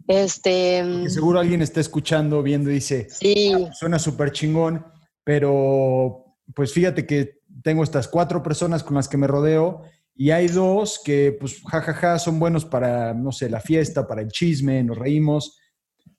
[0.07, 0.85] Este.
[0.85, 3.53] Porque seguro alguien está escuchando, viendo y dice: Sí.
[3.55, 4.87] Ah, suena súper chingón,
[5.25, 9.83] pero pues fíjate que tengo estas cuatro personas con las que me rodeo
[10.17, 14.29] y hay dos que, pues, jajaja, son buenos para, no sé, la fiesta, para el
[14.29, 15.59] chisme, nos reímos.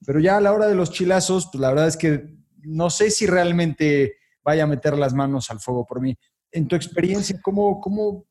[0.06, 3.10] Pero ya a la hora de los chilazos, pues la verdad es que no sé
[3.10, 6.16] si realmente vaya a meter las manos al fuego por mí.
[6.52, 8.28] en tu experiencia, ¿cómo, cómo,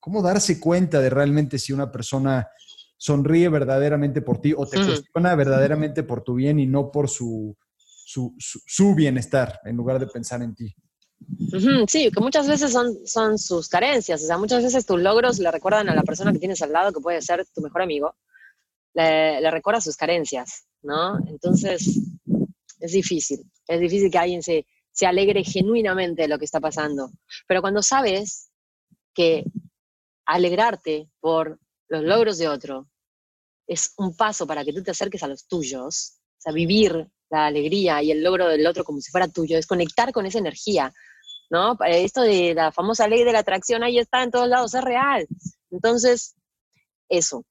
[0.00, 2.48] cómo darse cuenta de realmente si una persona
[2.96, 7.56] sonríe verdaderamente por ti o te cuestiona verdaderamente por tu bien y no por su,
[7.76, 10.74] su, su, bienestar en lugar de pensar en ti?
[11.88, 15.50] Sí, que muchas veces son, son sus carencias, o sea, muchas veces tus logros le
[15.50, 18.14] recuerdan a la persona que tienes al lado, que puede ser tu mejor amigo,
[18.94, 21.18] le, recuerda sus carencias, ¿no?
[21.28, 22.00] Entonces,
[22.80, 27.10] es difícil, es difícil que alguien se, se alegre genuinamente de lo que está pasando.
[27.46, 28.50] Pero cuando sabes
[29.14, 29.44] que
[30.26, 31.58] alegrarte por
[31.88, 32.88] los logros de otro
[33.66, 37.46] es un paso para que tú te acerques a los tuyos, o sea, vivir la
[37.46, 40.92] alegría y el logro del otro como si fuera tuyo, es conectar con esa energía,
[41.50, 41.76] ¿no?
[41.86, 45.26] Esto de la famosa ley de la atracción ahí está en todos lados, es real.
[45.70, 46.36] Entonces,
[47.08, 47.44] eso.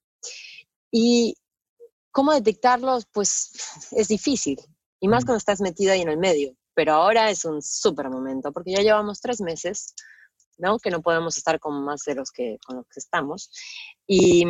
[0.91, 1.35] Y
[2.11, 3.51] cómo detectarlos, pues
[3.91, 4.57] es difícil,
[4.99, 6.55] y más cuando estás metido ahí en el medio.
[6.73, 9.93] Pero ahora es un súper momento, porque ya llevamos tres meses,
[10.57, 10.79] ¿no?
[10.79, 13.51] Que no podemos estar con más de los que, con los que estamos.
[14.07, 14.43] Y,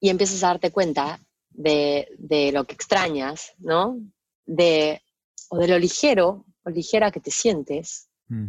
[0.00, 3.98] y empiezas a darte cuenta de, de, lo que extrañas, ¿no?
[4.46, 5.02] De,
[5.50, 8.08] o de lo ligero o ligera que te sientes.
[8.28, 8.48] Mm.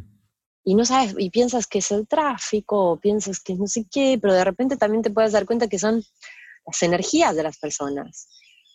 [0.64, 4.20] Y no sabes, y piensas que es el tráfico, o piensas que no sé qué,
[4.22, 6.04] pero de repente también te puedes dar cuenta que son
[6.66, 8.28] las energías de las personas.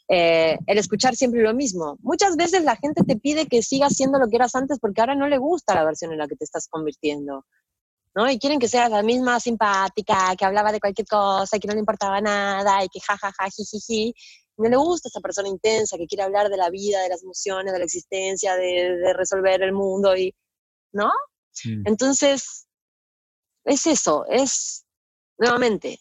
[0.08, 1.96] Eh, el escuchar siempre lo mismo.
[2.00, 5.14] Muchas veces la gente te pide que sigas siendo lo que eras antes porque ahora
[5.14, 7.44] no le gusta la versión en la que te estás convirtiendo.
[8.14, 8.30] ¿no?
[8.30, 11.80] Y quieren que seas la misma simpática, que hablaba de cualquier cosa, que no le
[11.80, 14.14] importaba nada, y que jajaja, jijiji.
[14.58, 17.72] No le gusta esa persona intensa que quiere hablar de la vida, de las emociones,
[17.72, 20.34] de la existencia, de, resolver el mundo, y,
[20.92, 21.10] ¿no?
[21.84, 22.66] Entonces,
[23.64, 24.84] es eso, es,
[25.38, 25.98] nuevamente,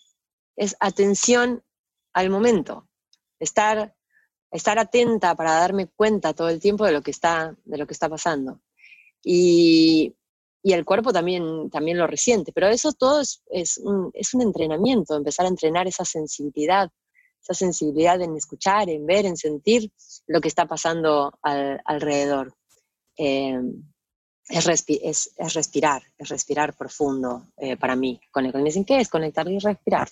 [0.56, 1.64] es atención
[2.14, 2.88] al momento,
[3.40, 3.96] estar
[4.52, 7.94] estar atenta para darme cuenta todo el tiempo de lo que está, de lo que
[7.94, 8.62] está pasando.
[9.24, 10.16] Y,
[10.62, 14.42] y el cuerpo también, también lo resiente, pero eso todo es, es, un, es, un,
[14.42, 16.90] entrenamiento, empezar a entrenar esa sensibilidad,
[17.42, 19.92] esa sensibilidad en escuchar, en ver, en sentir
[20.28, 22.54] lo que está pasando alrededor.
[23.18, 23.60] Eh,
[24.50, 28.20] es, es, es, respirar, es respirar profundo eh, para mí.
[28.36, 30.10] El, me dicen, ¿qué es conectar y respirar?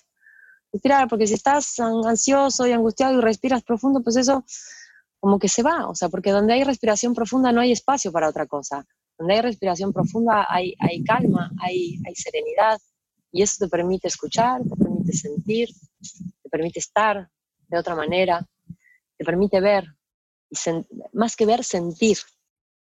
[0.72, 4.44] respirar, porque si estás ansioso y angustiado y respiras profundo, pues eso
[5.18, 8.28] como que se va, o sea, porque donde hay respiración profunda no hay espacio para
[8.28, 8.86] otra cosa.
[9.18, 12.80] Donde hay respiración profunda hay, hay calma, hay, hay serenidad,
[13.30, 15.68] y eso te permite escuchar, te permite sentir,
[16.50, 17.28] te permite estar
[17.68, 18.46] de otra manera,
[19.16, 19.84] te permite ver,
[20.50, 20.56] y
[21.12, 22.18] más que ver, sentir,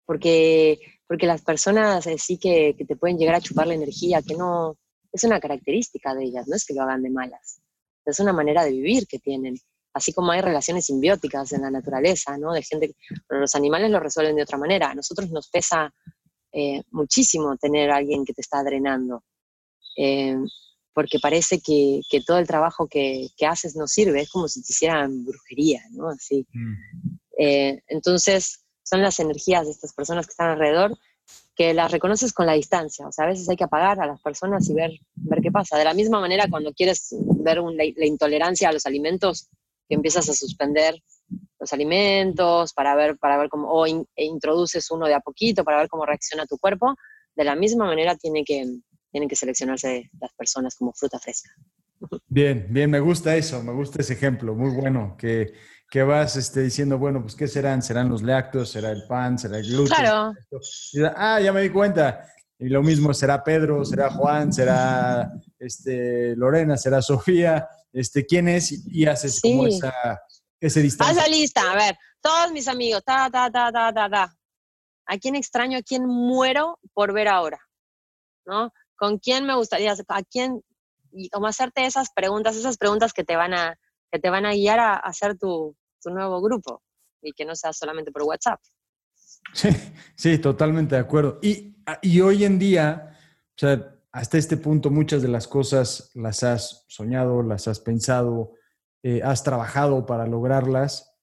[0.06, 4.36] porque, porque las personas sí que, que, te pueden llegar a chupar la energía, que
[4.36, 4.78] no
[5.12, 7.62] es una característica de ellas, no es que lo hagan de malas
[8.10, 9.56] es una manera de vivir que tienen.
[9.94, 12.54] Así como hay relaciones simbióticas en la naturaleza, ¿no?
[12.54, 12.96] De gente,
[13.28, 14.92] pero los animales lo resuelven de otra manera.
[14.92, 15.94] A nosotros nos pesa
[16.52, 19.24] eh, muchísimo tener a alguien que te está drenando,
[19.98, 20.38] eh,
[20.94, 24.62] porque parece que, que, todo el trabajo que, que, haces no sirve, es como si
[24.62, 26.10] te hicieran brujería, ¿no?
[26.10, 26.46] Así.
[26.54, 26.74] Mm.
[27.38, 30.98] Eh, entonces, son las energías de estas personas que están alrededor
[31.56, 33.06] que las reconoces con la distancia.
[33.06, 35.78] O sea, a veces hay que apagar a las personas y ver, ver qué pasa.
[35.78, 39.50] De la misma manera, cuando quieres ver la, intolerancia a los alimentos,
[39.88, 40.96] que empiezas a suspender
[41.60, 45.80] los alimentos para ver, para ver cómo, o e introduces uno de a poquito para
[45.80, 46.96] ver cómo reacciona tu cuerpo,
[47.36, 48.66] de la misma manera tiene que,
[49.12, 51.50] tienen que seleccionarse las personas como fruta fresca.
[52.28, 55.54] Bien, bien, me gusta eso, me gusta ese ejemplo, muy bueno, que
[55.90, 57.82] que vas este, diciendo, bueno, pues ¿qué serán?
[57.82, 58.70] ¿Serán los lácteos?
[58.70, 59.40] ¿Será el pan?
[59.40, 59.98] ¿Será el gluten?
[59.98, 60.34] Claro.
[61.16, 62.26] ah, ya me di cuenta.
[62.60, 67.68] Y lo mismo, será Pedro, será Juan, será este, Lorena, será Sofía.
[67.92, 68.86] Este, ¿Quién es?
[68.88, 70.22] Y, haces como esa,
[70.60, 71.24] ese distancia.
[71.24, 74.38] Haz la lista, a ver, todos mis amigos, ta, ta, ta, ta, ta, ta.
[75.08, 75.78] ¿A quién extraño?
[75.80, 77.60] ¿A quién muero por ver ahora?
[78.46, 78.72] ¿No?
[79.00, 79.96] ¿Con quién me gustaría?
[80.10, 80.62] ¿A quién?
[81.12, 83.80] Y como hacerte esas preguntas, esas preguntas que te van a,
[84.12, 86.84] que te van a guiar a, hacer tu, tu, nuevo grupo
[87.22, 88.60] y que no sea solamente por WhatsApp.
[89.54, 89.70] Sí,
[90.16, 91.40] sí, totalmente de acuerdo.
[91.42, 93.18] Y, y hoy en día,
[93.56, 98.54] o sea, hasta este punto muchas de las cosas las has soñado, las has pensado,
[99.02, 101.18] eh, has trabajado para lograrlas.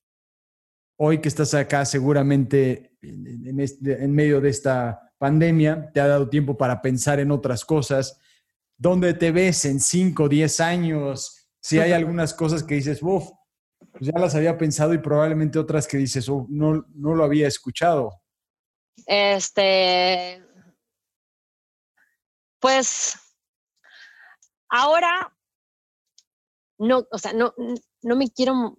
[0.99, 6.57] Hoy que estás acá, seguramente en, en, medio de esta pandemia, te ha dado tiempo
[6.57, 8.19] para pensar en otras cosas.
[8.77, 11.47] ¿Dónde te ves en 5, 10 años?
[11.67, 13.31] sí hay algunas cosas que dices, uff,
[13.93, 18.23] pues ya las había pensado y probablemente otras que dices, no, no lo había escuchado.
[19.07, 20.43] Este,
[22.61, 23.17] pues
[24.69, 25.33] ahora
[26.79, 27.55] no, o sea, no,
[28.03, 28.79] no me quiero,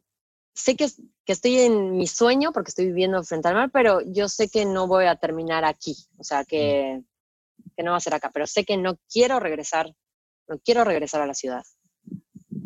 [0.56, 0.88] sé que,
[1.28, 4.64] que estoy en mi sueño porque estoy viviendo frente al mar, pero yo sé que
[4.64, 7.04] no voy a terminar aquí, o sea, que,
[7.76, 9.94] que no va a ser acá, pero sé que no quiero regresar,
[10.48, 11.66] no quiero regresar a la ciudad.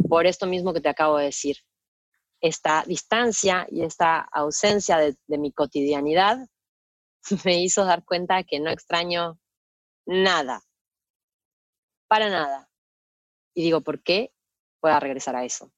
[0.07, 1.57] Por esto mismo que te acabo de decir.
[2.39, 6.37] Esta distancia y esta ausencia de, de mi cotidianidad
[7.45, 9.39] me hizo dar cuenta que no extraño
[10.05, 10.61] nada,
[12.07, 12.69] para nada.
[13.55, 14.31] Y digo, ¿por qué
[14.79, 15.71] pueda regresar a eso?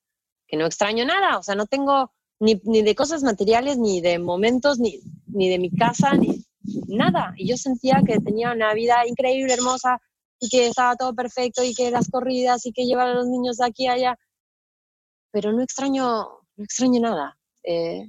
[0.47, 4.19] Que no extraño nada, o sea, no tengo ni, ni de cosas materiales, ni de
[4.19, 6.43] momentos, ni, ni de mi casa, ni
[6.87, 7.33] nada.
[7.37, 9.99] Y yo sentía que tenía una vida increíble, hermosa,
[10.39, 13.57] y que estaba todo perfecto, y que las corridas, y que llevar a los niños
[13.57, 14.19] de aquí a allá.
[15.31, 16.03] Pero no extraño,
[16.55, 17.37] no extraño nada.
[17.63, 18.05] Eh,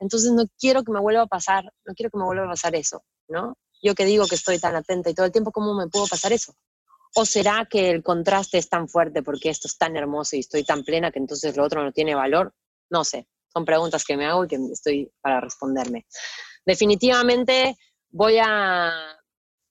[0.00, 2.74] entonces no quiero que me vuelva a pasar, no quiero que me vuelva a pasar
[2.74, 3.56] eso, ¿no?
[3.82, 6.32] Yo que digo que estoy tan atenta y todo el tiempo, ¿cómo me puedo pasar
[6.32, 6.54] eso?
[7.14, 10.64] ¿O será que el contraste es tan fuerte porque esto es tan hermoso y estoy
[10.64, 12.54] tan plena que entonces lo otro no tiene valor?
[12.90, 16.06] No sé, son preguntas que me hago y que estoy para responderme.
[16.64, 17.76] Definitivamente
[18.10, 18.92] voy a,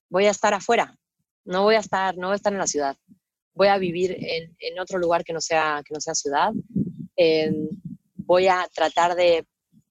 [0.09, 0.97] voy a estar afuera,
[1.45, 2.97] no voy a estar, no estar en la ciudad.
[3.53, 6.51] Voy a vivir en, en otro lugar que no sea, que no sea ciudad.
[7.15, 7.51] Eh,
[8.13, 9.47] voy a tratar de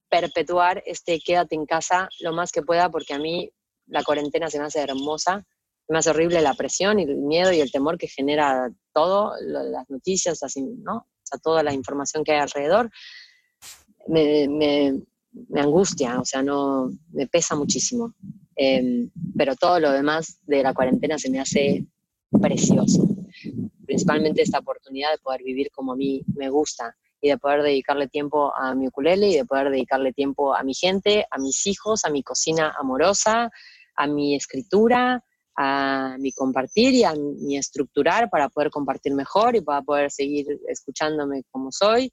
[0.08, 3.50] perpetuar este quédate en casa lo más que pueda porque a mí
[3.86, 5.44] la cuarentena se me hace hermosa,
[5.86, 9.32] se me hace horrible la presión y el miedo y el temor que genera todo,
[9.40, 10.96] las noticias, así, ¿no?
[10.96, 12.90] O sea, toda la información que hay alrededor,
[14.08, 15.02] me,
[15.54, 18.14] angustia, o sea, no, me pesa muchísimo.
[18.56, 21.84] Eh, pero todo lo demás de la cuarentena se me hace
[22.40, 23.06] precioso.
[23.84, 28.08] Principalmente esta oportunidad de poder vivir como a mí me gusta y de poder dedicarle
[28.08, 32.04] tiempo a mi ukulele y de poder dedicarle tiempo a mi gente, a mis hijos,
[32.04, 33.50] a mi cocina amorosa,
[33.96, 35.22] a mi escritura,
[35.56, 40.46] a mi compartir y a mi estructurar para poder compartir mejor y para poder seguir
[40.68, 42.12] escuchándome como soy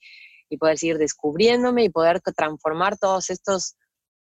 [0.54, 3.76] y poder seguir descubriéndome y poder transformar todos estos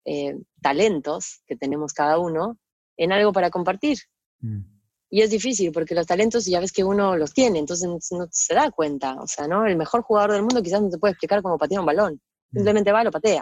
[0.05, 2.57] eh, talentos que tenemos cada uno
[2.97, 3.97] en algo para compartir.
[4.39, 4.61] Mm.
[5.09, 8.53] Y es difícil porque los talentos ya ves que uno los tiene, entonces no se
[8.53, 9.15] da cuenta.
[9.19, 9.65] O sea, ¿no?
[9.65, 12.22] El mejor jugador del mundo quizás no te puede explicar cómo patea un balón.
[12.51, 12.57] Mm.
[12.57, 13.41] Simplemente va, lo patea.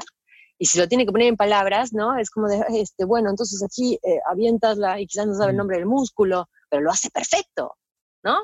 [0.57, 2.17] Y si lo tiene que poner en palabras, ¿no?
[2.17, 5.57] Es como de, este, bueno, entonces aquí eh, avientasla y quizás no sabe el mm.
[5.57, 7.75] nombre del músculo, pero lo hace perfecto,
[8.23, 8.41] ¿no?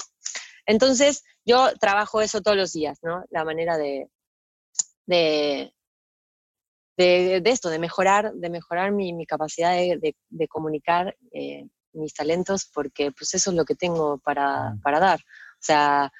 [0.65, 3.23] Entonces, yo trabajo eso todos los días, ¿no?
[3.29, 4.09] La manera de,
[5.05, 5.73] de,
[6.97, 12.69] de, esto, de mejorar, de mejorar mi, mi capacidad de, de comunicar eh, mis talentos
[12.73, 15.19] porque pues eso es lo que tengo para, para dar.
[15.19, 16.11] O sea,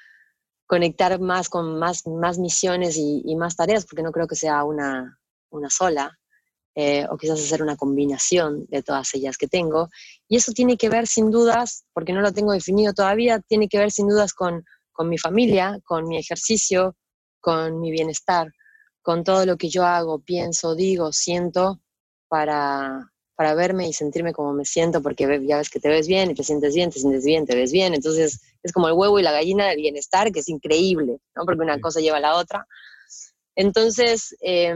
[0.66, 5.18] conectar más con más, más misiones y, más tareas, porque no creo que sea una,
[5.50, 6.18] una sola,
[6.74, 9.88] eh, o quizás hacer una combinación de todas ellas que tengo.
[10.28, 13.78] Y eso tiene que ver sin dudas, porque no lo tengo definido todavía, tiene que
[13.78, 16.96] ver sin dudas con, con mi familia, con mi ejercicio,
[17.40, 18.48] con mi bienestar,
[19.06, 21.80] con todo lo que yo hago, pienso, digo, siento
[22.26, 26.32] para, para verme y sentirme como me siento, porque ya ves que te ves bien
[26.32, 27.94] y te sientes bien, te sientes bien, te ves bien.
[27.94, 31.44] Entonces es como el huevo y la gallina del bienestar, que es increíble, ¿no?
[31.44, 32.66] Porque una cosa lleva a la otra.
[33.54, 34.74] Entonces, eh,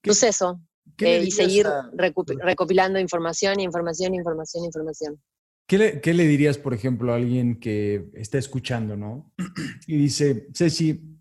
[0.00, 0.60] pues eso,
[0.98, 1.66] eh, y seguir
[1.96, 5.20] recopilando información, información, información, información.
[5.66, 9.32] ¿Qué le, ¿Qué le, dirías, por ejemplo, a alguien que está escuchando, ¿no?
[9.88, 11.17] Y dice, Ceci,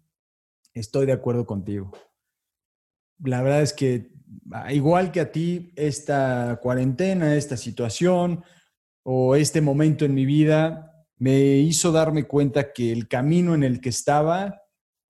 [0.80, 1.92] estoy de acuerdo contigo.
[3.24, 4.12] La verdad es que
[4.72, 8.44] igual que a ti, esta cuarentena, esta situación
[9.04, 13.82] o este momento en mi vida me hizo darme cuenta que el camino en el
[13.82, 14.62] que estaba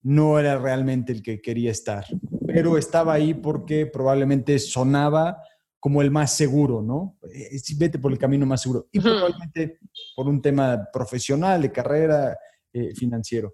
[0.02, 2.06] no era realmente el que quería estar,
[2.46, 5.42] pero estaba ahí porque probablemente sonaba
[5.80, 7.18] como el más seguro, ¿no?
[7.34, 8.88] Eh, vete por el camino más seguro.
[8.92, 9.80] Y probablemente
[10.16, 12.38] por un tema profesional, de carrera,
[12.74, 13.52] eh, financiero.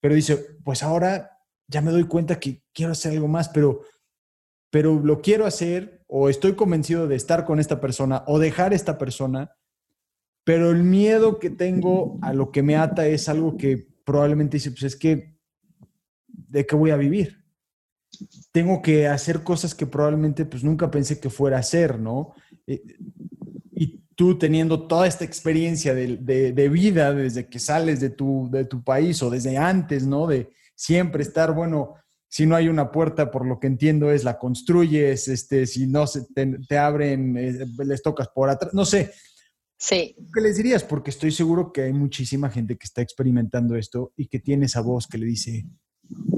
[0.00, 1.31] Pero dice, pues ahora
[1.72, 3.82] ya me doy cuenta que quiero hacer algo más, pero
[4.72, 8.96] pero lo quiero hacer o estoy convencido de estar con esta persona o dejar esta
[8.96, 9.54] persona,
[10.44, 14.70] pero el miedo que tengo a lo que me ata es algo que probablemente dice,
[14.70, 15.36] pues es que,
[16.26, 17.44] ¿de qué voy a vivir?
[18.50, 22.32] Tengo que hacer cosas que probablemente pues nunca pensé que fuera a hacer, ¿no?
[22.66, 22.82] Eh,
[23.72, 28.64] y tú teniendo toda esta experiencia de, de, vida desde que sales de tu, de
[28.64, 30.26] tu país o desde antes, ¿no?
[30.26, 31.94] De siempre estar, bueno,
[32.28, 36.06] si no hay una puerta, por lo que entiendo, es la construyes, este, si no
[36.06, 39.12] se te, abren, eh, les tocas por atrás, no sé.
[39.78, 40.16] Sí.
[40.32, 40.82] ¿Qué les dirías?
[40.82, 44.80] Porque estoy seguro que hay muchísima gente que está experimentando esto y que tiene esa
[44.80, 45.66] voz que le dice,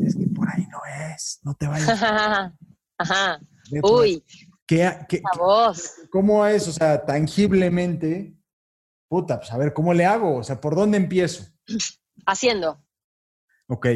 [0.02, 0.78] es que por ahí no
[1.14, 1.88] es, no te vayas.
[2.98, 3.40] Ajá.
[3.82, 4.24] Uy.
[4.66, 5.94] ¿Qué, qué, voz.
[6.10, 6.66] ¿Cómo es?
[6.68, 8.34] O sea, tangiblemente,
[9.08, 10.38] puta, pues a ver, ¿cómo le hago?
[10.38, 11.44] O sea, ¿por dónde empiezo?
[12.26, 12.83] Haciendo.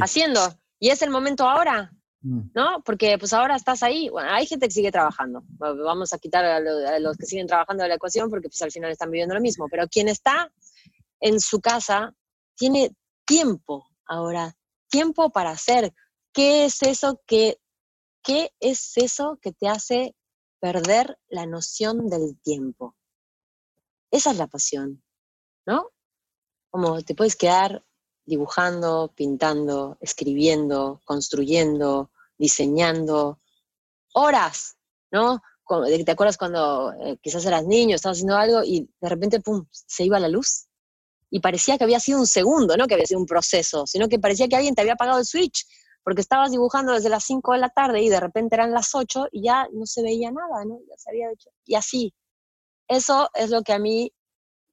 [0.00, 0.40] Haciendo.
[0.78, 1.92] Y es el momento ahora.
[2.20, 2.50] Mm.
[2.54, 2.82] ¿no?
[2.84, 6.98] Porque pues ahora estás ahí, bueno, hay gente que sigue trabajando, vamos a quitar a,
[6.98, 9.68] los que siguen trabajando de la ecuación porque pues al final están viviendo lo mismo,
[9.70, 10.52] pero quien está
[11.20, 12.12] en su casa
[12.56, 12.92] tiene
[13.24, 14.56] tiempo ahora,
[14.88, 15.94] tiempo para hacer.
[16.32, 17.60] ¿Qué es eso que,
[18.22, 20.16] qué es eso que te hace
[20.60, 22.96] perder la noción del tiempo?
[24.10, 25.04] Esa es la pasión,
[25.66, 25.90] ¿no?
[26.70, 27.84] Como te puedes quedar
[28.28, 33.40] dibujando, pintando, escribiendo, construyendo, diseñando,
[34.12, 34.76] horas,
[35.10, 35.42] ¿no?
[36.04, 40.04] ¿Te acuerdas cuando eh, quizás eras niño, estabas haciendo algo y de repente, pum, se
[40.04, 40.66] iba la luz?
[41.30, 44.18] Y parecía que había sido un segundo, no que había sido un proceso, sino que
[44.18, 45.66] parecía que alguien te había apagado el switch,
[46.02, 49.28] porque estabas dibujando desde las 5 de la tarde y de repente eran las 8
[49.32, 50.78] y ya no se veía nada, ¿no?
[50.88, 51.50] Ya se había hecho.
[51.64, 52.14] Y así.
[52.88, 54.10] Eso es lo que a mí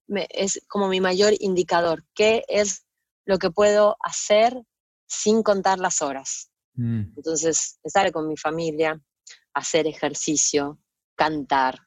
[0.07, 2.84] me, es como mi mayor indicador, qué es
[3.25, 4.61] lo que puedo hacer
[5.07, 6.51] sin contar las horas.
[6.75, 7.13] Mm.
[7.17, 9.01] Entonces, estar con mi familia,
[9.53, 10.79] hacer ejercicio,
[11.15, 11.79] cantar,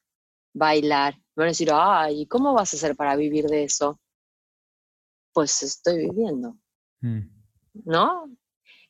[0.53, 1.15] bailar.
[1.35, 3.99] Me van a decir, ay, ¿cómo vas a hacer para vivir de eso?
[5.33, 6.57] Pues estoy viviendo.
[7.01, 7.21] Mm.
[7.85, 8.25] ¿No?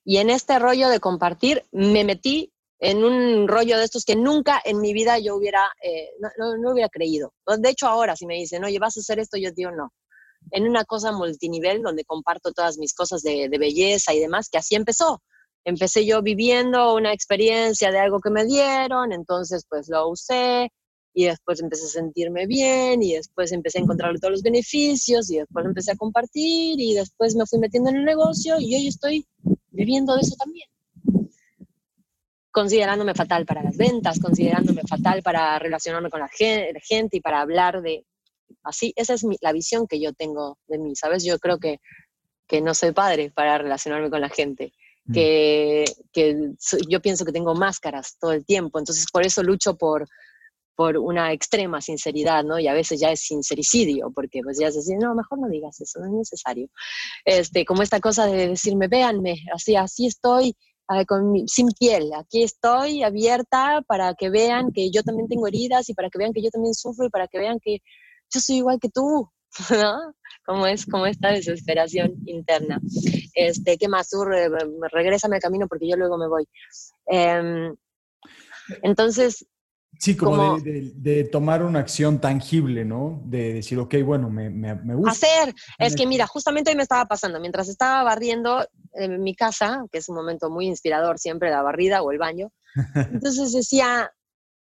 [0.03, 4.61] Y en este rollo de compartir, me metí en un rollo de estos que nunca
[4.63, 7.33] en mi vida yo hubiera, eh, no, hubiera creído.
[7.45, 9.91] De hecho, ahora si me dicen, oye, vas a hacer esto, yo digo, no
[10.51, 14.75] en una cosa multinivel donde comparto todas mis cosas de, belleza y demás, que así
[14.75, 15.21] empezó.
[15.65, 20.71] Empecé yo viviendo una experiencia de algo que me dieron, entonces pues lo usé
[21.13, 25.37] y después empecé a sentirme bien y después empecé a encontrar todos los beneficios y
[25.37, 29.27] después empecé a compartir y después me fui metiendo en el negocio y hoy estoy
[29.71, 30.69] viviendo de eso también
[32.51, 37.81] considerándome fatal para las ventas, considerándome fatal para relacionarme con la gente y para hablar
[37.81, 38.05] de,
[38.63, 41.23] Así, esa es la visión que yo tengo de mí, ¿sabes?
[41.23, 41.79] Yo creo que,
[42.47, 44.73] que no soy padre para relacionarme con la gente,
[45.05, 45.13] mm.
[45.13, 46.35] que, que
[46.87, 50.07] yo pienso que tengo máscaras todo el tiempo, entonces por eso lucho por,
[50.75, 52.57] por una extrema sinceridad, ¿no?
[52.57, 55.81] Y a veces ya es sincericidio, porque pues ya es decir, no, mejor no digas
[55.81, 56.69] eso, no es necesario.
[57.25, 60.55] Este, como esta cosa de decirme, véanme, así, así estoy,
[61.05, 65.93] con sin piel, aquí estoy abierta para que vean que yo también tengo heridas y
[65.93, 67.79] para que vean que yo también sufro y para que vean que
[68.31, 69.29] yo soy igual que tú,
[69.71, 70.13] ¿no?
[70.45, 72.79] Como es como esta desesperación interna.
[73.33, 74.09] Este, ¿Qué más?
[74.09, 74.49] Tú re,
[74.91, 76.47] regrésame al camino porque yo luego me voy.
[77.05, 77.75] Em,
[78.83, 79.45] entonces...
[79.97, 83.21] Sí, como, De, tomar una acción tangible, ¿no?
[83.25, 85.11] De decir, ok, bueno, me, me, me gusta.
[85.11, 85.53] Hacer.
[85.77, 89.97] Es que mira, justamente hoy me estaba pasando, mientras estaba barriendo en mi casa, que
[89.97, 92.49] es un momento muy inspirador siempre, la barrida o el baño,
[92.95, 94.09] entonces decía,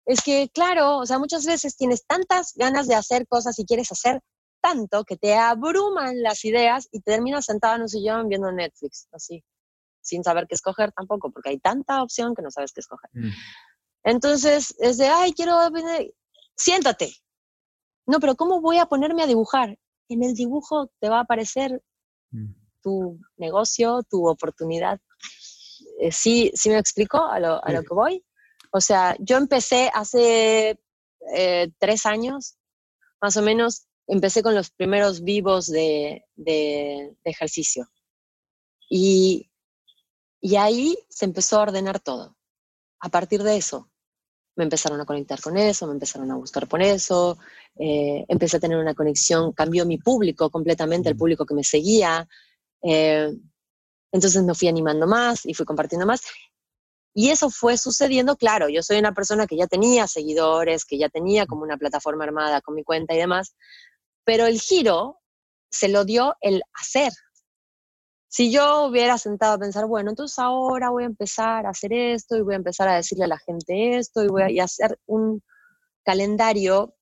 [0.09, 3.91] es que, claro, o sea, muchas veces tienes tantas ganas de hacer cosas y quieres
[3.91, 4.19] hacer
[4.59, 9.43] tanto que te abruman las ideas y terminas sentado en un sillón viendo Netflix, así,
[10.01, 13.11] sin saber qué escoger tampoco, porque hay tanta opción que no sabes qué escoger.
[13.13, 13.29] Mm.
[14.03, 15.55] Entonces, es de, ay, quiero,
[16.57, 17.13] siéntate.
[18.07, 19.77] No, pero ¿cómo voy a ponerme a dibujar?
[20.07, 21.83] En el dibujo te va a aparecer
[22.31, 22.51] mm.
[22.81, 24.99] tu negocio, tu oportunidad.
[25.99, 28.25] Eh, ¿Sí, ¿Sí me explico a lo, a lo que voy?
[28.71, 30.79] O sea, yo empecé hace
[31.33, 32.57] eh, tres años,
[33.21, 36.25] más o menos, empecé con los primeros vivos de,
[37.23, 37.89] ejercicio.
[38.89, 39.49] Y,
[40.57, 42.35] ahí se empezó a ordenar todo.
[43.01, 43.89] A partir de eso,
[44.55, 47.37] me empezaron a conectar con eso, me empezaron a buscar por eso,
[47.77, 52.27] eh, empecé a tener una conexión, cambió mi público completamente, el público que me seguía.
[52.81, 53.31] Eh,
[54.11, 56.21] entonces me fui animando más y fui compartiendo más.
[57.13, 61.09] Y eso fue sucediendo, claro, yo soy una persona que ya tenía seguidores, que ya
[61.09, 63.55] tenía como una plataforma armada con mi cuenta y demás,
[64.23, 65.19] pero el giro
[65.71, 67.11] se lo dio el hacer.
[68.27, 72.37] Si yo hubiera sentado a pensar, bueno, entonces ahora voy a empezar a hacer esto
[72.37, 75.41] y voy a empezar a decirle a la gente esto y voy a hacer un
[76.03, 76.95] calendario,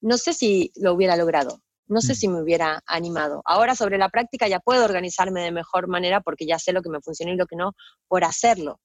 [0.00, 2.16] no sé si lo hubiera logrado, no sé mm.
[2.16, 3.42] si me hubiera animado.
[3.44, 6.90] Ahora sobre la práctica ya puedo organizarme de mejor manera porque ya sé lo que
[6.90, 7.72] me funciona y lo que no
[8.06, 8.78] por hacerlo.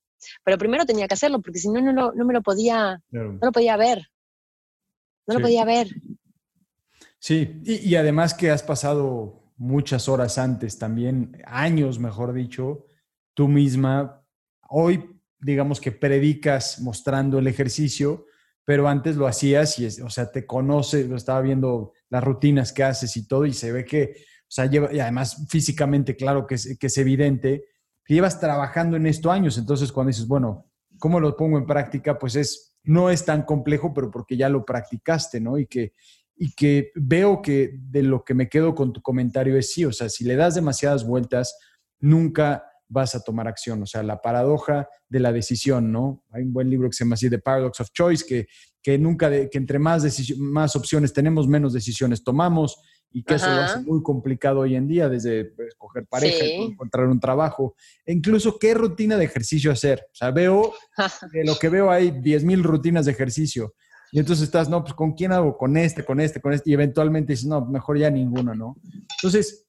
[0.43, 3.51] Pero primero tenía que hacerlo porque si no, no, no me lo podía, no lo
[3.51, 4.07] podía ver.
[5.27, 5.87] No lo podía ver.
[7.19, 12.85] Sí, y, además que has pasado muchas horas antes también, años mejor dicho,
[13.33, 14.25] tú misma,
[14.69, 18.25] hoy digamos que predicas mostrando el ejercicio,
[18.63, 22.83] pero antes lo hacías y, o sea, te conoce, lo estaba viendo las rutinas que
[22.83, 26.55] haces y todo y se ve que, o sea, lleva, y además físicamente, claro que
[26.55, 27.65] es, que es evidente,
[28.13, 29.57] llevas trabajando en esto años.
[29.57, 30.65] Entonces, cuando dices, bueno,
[30.97, 32.17] ¿cómo lo pongo en práctica?
[32.17, 35.57] Pues es, no es tan complejo, pero porque ya lo practicaste, ¿no?
[35.57, 35.93] Y que,
[36.35, 39.91] y que veo que de lo que me quedo con tu comentario es sí, o
[39.91, 41.57] sea, si le das demasiadas vueltas,
[41.99, 43.83] nunca vas a tomar acción.
[43.83, 46.23] O sea, la paradoja de la decisión, ¿no?
[46.31, 48.47] Hay un buen libro que se llama así The Paradox of Choice, que,
[48.81, 50.03] que nunca, que entre más,
[50.37, 52.81] más opciones tenemos, menos decisiones tomamos
[53.11, 57.07] y que eso lo hace muy complicado hoy en día, desde pues, escoger pareja, encontrar
[57.07, 60.05] un trabajo, e incluso qué rutina de ejercicio hacer.
[60.11, 60.73] O sea, veo,
[61.33, 63.73] de lo que veo hay 10.000 rutinas de ejercicio.
[64.11, 66.73] Y entonces estás, no, pues con quién hago, con este, con este, con este, y
[66.73, 68.77] eventualmente dices, no, mejor ya ninguno, ¿no?
[69.17, 69.65] Entonces,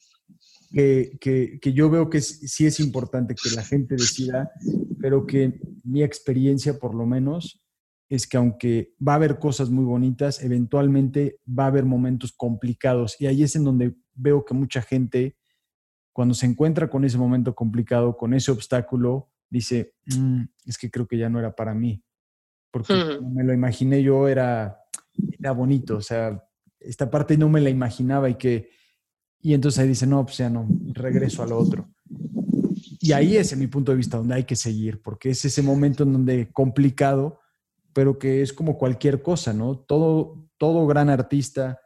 [0.72, 4.50] que, que, que yo veo que sí es importante que la gente decida,
[5.00, 7.60] pero que mi experiencia por lo menos
[8.10, 13.18] es que aunque va a haber cosas muy bonitas, eventualmente va a haber momentos complicados.
[13.18, 15.38] Y ahí es en donde veo que mucha gente,
[16.12, 21.06] cuando se encuentra con ese momento complicado, con ese obstáculo, dice, mm, es que creo
[21.06, 22.04] que ya no era para mí
[22.70, 24.80] porque me lo imaginé yo era,
[25.38, 26.42] era bonito, o sea,
[26.78, 28.70] esta parte no me la imaginaba y que,
[29.40, 31.90] y entonces ahí dice, no, pues ya no, regreso al otro.
[33.00, 35.62] Y ahí es, en mi punto de vista, donde hay que seguir, porque es ese
[35.62, 37.39] momento en donde complicado,
[37.92, 39.78] pero que es como cualquier cosa, ¿no?
[39.78, 41.80] Todo, todo gran artista,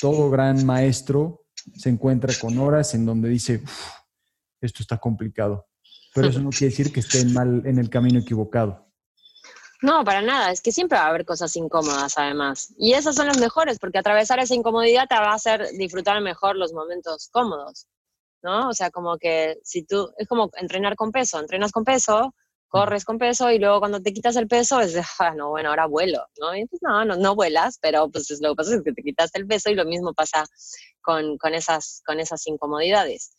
[0.00, 3.62] todo gran maestro se encuentra con horas en donde dice,
[4.60, 5.66] esto está complicado.
[6.14, 8.92] Pero eso no quiere decir que esté mal en el camino equivocado.
[9.80, 12.72] No, para nada, es que siempre va a haber cosas incómodas además.
[12.78, 16.56] Y esas son las mejores, porque atravesar esa incomodidad te va a hacer disfrutar mejor
[16.56, 17.88] los momentos cómodos,
[18.42, 18.68] ¿no?
[18.68, 22.32] O sea, como que si tú, es como entrenar con peso, entrenas con peso,
[22.72, 25.84] corres con peso y luego cuando te quitas el peso es ah, no, bueno, ahora
[25.84, 26.56] vuelo, ¿no?
[26.56, 29.38] Y pues no, no, no vuelas, pero pues lo que pasa es que te quitaste
[29.38, 30.46] el peso y lo mismo pasa
[31.02, 33.34] con, con, esas, con esas incomodidades.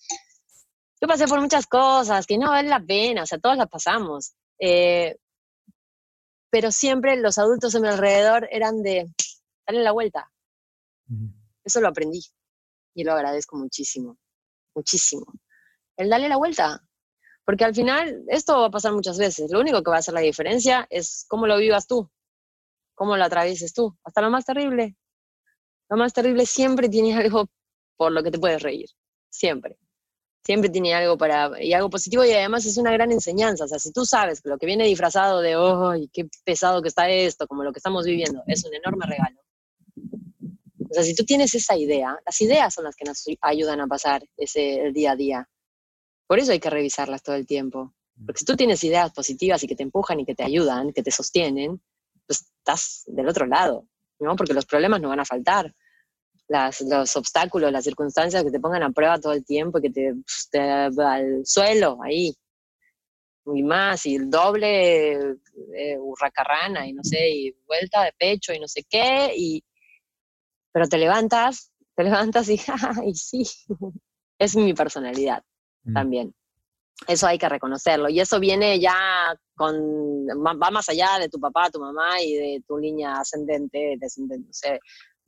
[1.01, 4.34] Yo pasé por muchas cosas que no vale la pena, o sea, todas las pasamos.
[4.59, 5.17] Eh,
[6.51, 9.11] pero siempre los adultos a mi alrededor eran de,
[9.65, 10.31] dale la vuelta.
[11.63, 12.21] Eso lo aprendí
[12.93, 14.19] y lo agradezco muchísimo,
[14.75, 15.25] muchísimo.
[15.97, 16.84] El darle la vuelta,
[17.45, 19.51] porque al final esto va a pasar muchas veces.
[19.51, 22.09] Lo único que va a hacer la diferencia es cómo lo vivas tú,
[22.95, 24.95] cómo lo atravieses tú, hasta lo más terrible.
[25.89, 27.47] Lo más terrible siempre tiene algo
[27.97, 28.89] por lo que te puedes reír,
[29.29, 29.77] siempre
[30.45, 33.63] siempre tiene algo para, y algo positivo y además es una gran enseñanza.
[33.65, 37.09] O sea, si tú sabes lo que viene disfrazado de, ¡ay, qué pesado que está
[37.09, 37.47] esto!
[37.47, 39.39] Como lo que estamos viviendo, es un enorme regalo.
[40.89, 43.87] O sea, si tú tienes esa idea, las ideas son las que nos ayudan a
[43.87, 45.49] pasar ese el día a día.
[46.34, 47.93] Por eso hay que revisarlas todo el tiempo.
[48.25, 51.03] Porque si tú tienes ideas positivas y que te empujan y que te ayudan, que
[51.03, 51.79] te sostienen,
[52.25, 53.86] pues estás del otro lado,
[54.17, 54.36] ¿no?
[54.36, 55.71] Porque los problemas no van a faltar
[56.47, 60.13] los obstáculos, las circunstancias que te pongan a prueba todo el tiempo y que te,
[60.15, 62.34] pues, te al suelo ahí.
[63.53, 65.13] Y más, y el doble
[65.77, 69.63] eh, hurracarrana, y no sé, y vuelta de pecho, y no sé qué, y,
[70.71, 72.55] pero te levantas, te levantas y,
[73.05, 73.43] y sí,
[74.39, 75.43] es mi personalidad
[75.91, 76.34] también.
[77.07, 78.09] Eso hay que reconocerlo.
[78.09, 82.63] Y eso viene ya con, va más allá de tu papá, tu mamá y de
[82.67, 84.79] tu línea ascendente, descendente, no sé,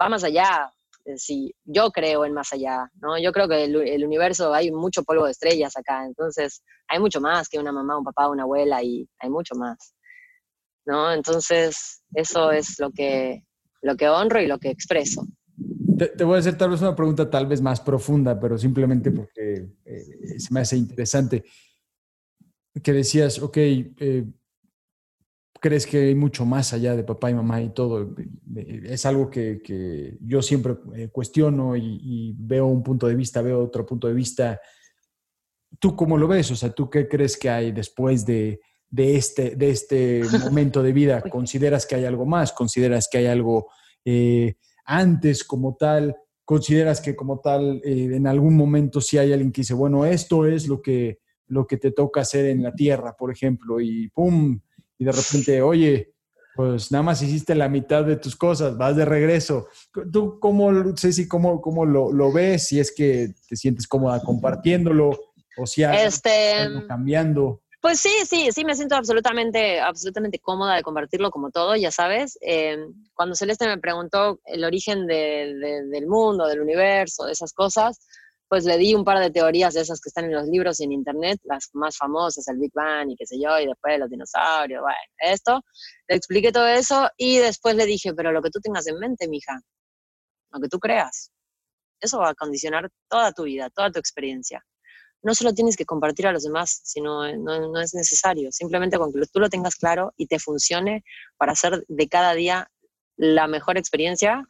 [0.02, 0.72] va más allá.
[1.06, 3.18] Eh, sí, yo creo en más allá, ¿no?
[3.20, 7.22] Yo creo que el, el, universo, hay mucho polvo de estrellas acá, entonces hay mucho
[7.22, 9.94] más que una mamá, un papá, una abuela y hay mucho más,
[10.86, 11.12] ¿no?
[11.14, 13.44] Entonces eso es lo que,
[13.82, 15.28] lo que honro y lo que expreso.
[15.98, 19.68] Te, voy a hacer tal vez una pregunta tal vez más profunda, pero simplemente porque
[19.86, 21.44] eh, se me hace interesante.
[22.84, 24.26] Que decías, ok, eh,
[25.66, 28.16] crees que hay mucho más allá de papá y mamá y todo.
[28.56, 33.84] Es algo que, yo siempre eh, cuestiono y, veo un punto de vista, veo otro
[33.84, 34.60] punto de vista.
[35.80, 36.52] ¿Tú cómo lo ves?
[36.52, 38.60] O sea, ¿tú qué crees que hay después de,
[38.96, 41.22] este, de este momento de vida?
[41.22, 42.52] ¿Consideras que hay algo más?
[42.52, 43.68] ¿Consideras que hay algo
[44.06, 46.16] eh, antes como tal?
[46.44, 50.46] ¿Consideras que como tal eh, en algún momento si hay alguien que dice, bueno, esto
[50.46, 54.60] es lo que, lo que te toca hacer en la tierra, por ejemplo, y ¡pum!
[54.98, 56.14] y de repente, oye,
[56.56, 59.68] pues nada más hiciste la mitad de tus cosas, vas de regreso.
[60.12, 62.68] ¿Tú cómo, Ceci, cómo, cómo lo, lo ves?
[62.68, 65.12] Si es que te sientes cómoda compartiéndolo
[65.58, 67.62] o si hay este, algo cambiando.
[67.86, 72.36] Pues sí, sí, sí, me siento absolutamente, absolutamente cómoda de compartirlo como todo, ya sabes.
[72.42, 78.00] Em, cuando Celeste me preguntó el origen del mundo, del universo, de esas cosas,
[78.50, 80.86] pues le di un par de teorías de esas que están en los libros y
[80.86, 84.10] en internet, las más famosas, el Big Bang y qué sé yo, y después los
[84.10, 85.62] dinosaurios, bueno, esto.
[86.08, 89.28] Le expliqué todo eso y después le dije, pero lo que tú tengas en mente,
[89.28, 89.62] mija,
[90.54, 91.32] lo que tú creas,
[92.02, 94.66] eso va a condicionar toda tu vida, toda tu experiencia.
[95.26, 98.52] No solo tienes que compartir a los demás, sino no, no es necesario.
[98.52, 101.04] Simplemente con que tú lo tengas claro y te funcione
[101.38, 102.70] para hacer de cada día
[103.18, 104.48] la mejor experiencia,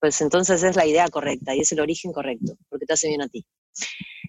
[0.00, 3.22] pues entonces es la idea correcta y es el origen correcto, porque te hace bien
[3.22, 3.44] a ti.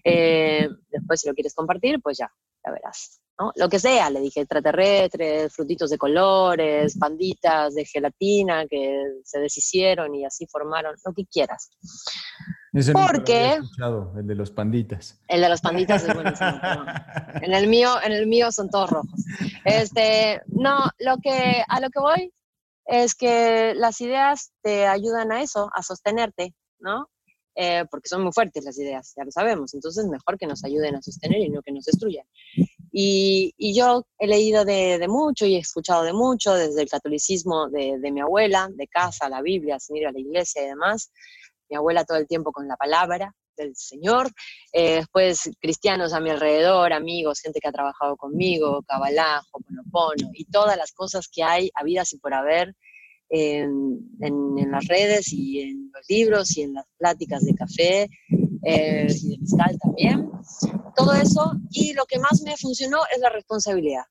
[0.04, 2.28] Eh, después, si lo quieres compartir, pues ya,
[2.64, 3.20] ya verás.
[3.38, 3.52] ¿no?
[3.56, 10.14] Lo que sea, le dije extraterrestres, frutitos de colores, panditas de gelatina que se deshicieron
[10.14, 11.70] y así formaron, lo que quieras.
[12.74, 15.20] Ese Porque escuchado, el de los panditas.
[15.28, 16.50] El de los panditas es buenísimo.
[17.42, 19.24] en el mío, en el mío son todos rojos.
[19.64, 22.32] Este, no, lo que a lo que voy
[22.86, 27.08] es que las ideas te ayudan a eso, a sostenerte, ¿no?
[27.56, 29.72] Eh, porque son muy fuertes las ideas, ya lo sabemos.
[29.74, 32.26] Entonces, mejor que nos ayuden a sostener y no que nos destruyan.
[32.90, 36.88] Y, y yo he leído de, de, mucho y he escuchado de mucho, desde el
[36.88, 40.66] catolicismo de, de, mi abuela, de casa, la Biblia, sin ir a la iglesia y
[40.66, 41.12] demás.
[41.68, 44.30] Mi abuela todo el tiempo con la palabra del Señor.
[44.72, 50.44] Eh, después, cristianos a mi alrededor, amigos, gente que ha trabajado conmigo, Kabbalah, Hoponopono, y
[50.46, 52.74] todas las cosas que hay, habidas y por haber,
[53.30, 58.08] en, en, las redes y en los libros y en las pláticas de café
[58.62, 60.30] eh, y de mezcal también.
[60.94, 61.52] Todo eso.
[61.70, 64.04] Y lo que más me funcionó es la responsabilidad.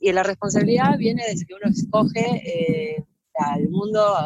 [0.00, 3.04] Y la responsabilidad viene desde que uno escoge eh,
[3.34, 4.16] al mundo,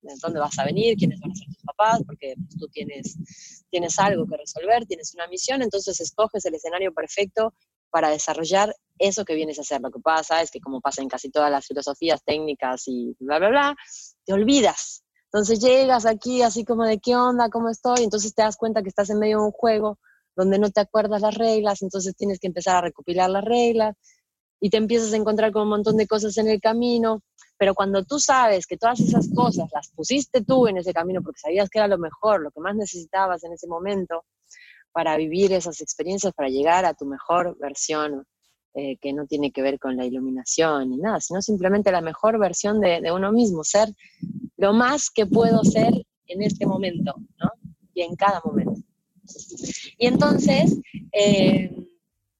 [0.00, 3.16] de dónde vas a venir, quiénes van a ser papás, porque pues, tú tienes,
[3.70, 7.54] tienes algo que resolver, tienes una misión, entonces escoges el escenario perfecto
[7.90, 9.80] para desarrollar eso que vienes a hacer.
[9.80, 13.38] Lo que pasa es que como pasa en casi todas las filosofías técnicas y bla,
[13.38, 13.76] bla, bla,
[14.24, 15.04] te olvidas.
[15.30, 18.88] Entonces llegas aquí así como de qué onda, cómo estoy, entonces te das cuenta que
[18.88, 19.98] estás en medio de un juego
[20.34, 23.96] donde no te acuerdas las reglas, entonces tienes que empezar a recopilar las reglas
[24.60, 27.22] y te empiezas a encontrar con un montón de cosas en el camino,
[27.58, 31.40] pero cuando tú sabes que todas esas cosas las pusiste tú en ese camino porque
[31.40, 34.24] sabías que era lo mejor, lo que más necesitabas en ese momento
[34.92, 38.24] para vivir esas experiencias, para llegar a tu mejor versión
[38.74, 42.38] eh, que no tiene que ver con la iluminación ni nada, sino simplemente la mejor
[42.38, 43.88] versión de, uno mismo, ser
[44.56, 45.92] lo más que puedo ser
[46.26, 47.50] en este momento, ¿no?
[47.92, 48.80] Y en cada momento.
[49.98, 50.78] Y entonces,
[51.12, 51.70] eh,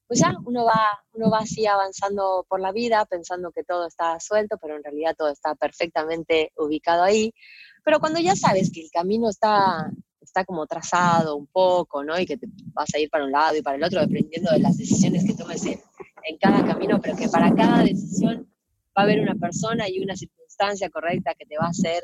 [0.09, 4.19] pues ya, uno va, uno va así avanzando por la vida pensando que todo está
[4.19, 7.31] suelto, pero en realidad todo está perfectamente ubicado ahí.
[7.85, 12.19] Pero cuando ya sabes que el camino está, está como trazado un poco, ¿no?
[12.19, 14.57] Y que te vas a ir para un lado y para el otro, dependiendo de
[14.57, 15.79] las decisiones que tomes en,
[16.23, 18.49] en cada camino, pero que para cada decisión
[18.97, 22.01] va a haber una persona y una circunstancia correcta que te va a hacer.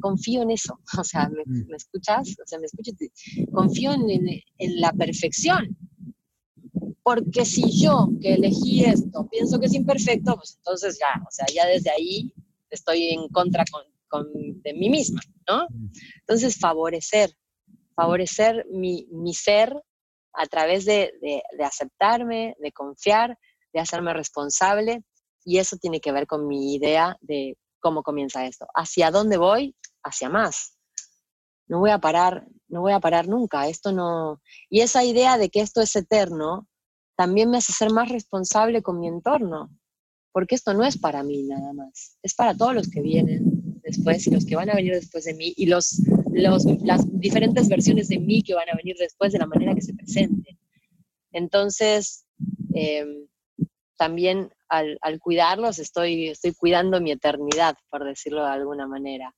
[0.00, 1.74] Confío en eso, o sea, ¿me, mm.
[1.74, 2.36] escuchas?
[2.42, 2.94] O sea, me escuchas,
[3.52, 5.76] confío en, en, la perfección.
[7.02, 11.46] Porque si yo que elegí esto pienso que es imperfecto, pues entonces ya, o sea,
[11.52, 12.32] ya desde ahí
[12.70, 14.26] estoy en contra con, con,
[14.62, 15.66] de mí misma, ¿no?
[16.20, 17.30] Entonces, favorecer,
[17.94, 19.74] favorecer mi, mi ser
[20.32, 21.12] a través de,
[21.64, 23.38] aceptarme, de confiar,
[23.72, 25.04] de hacerme responsable.
[25.44, 28.66] Y eso tiene que ver con mi idea de cómo comienza esto.
[28.74, 29.74] ¿Hacia dónde voy?
[30.02, 30.76] Hacia más.
[31.66, 33.68] No voy a parar, no voy a parar nunca.
[33.68, 34.40] Esto no.
[34.68, 36.68] Y esa idea de que esto es eterno
[37.20, 39.68] también me hace ser más responsable con mi entorno,
[40.32, 43.42] porque esto no es para mí nada más, es para todos los que vienen
[43.82, 46.00] después y los que van a venir después de mí y los
[46.32, 49.92] las diferentes versiones de mí que van a venir después de la manera que se
[49.92, 50.58] presenten.
[51.30, 52.24] Entonces,
[52.72, 53.26] em,
[53.98, 59.34] también al, cuidarlos estoy, estoy cuidando mi eternidad, por decirlo de alguna manera.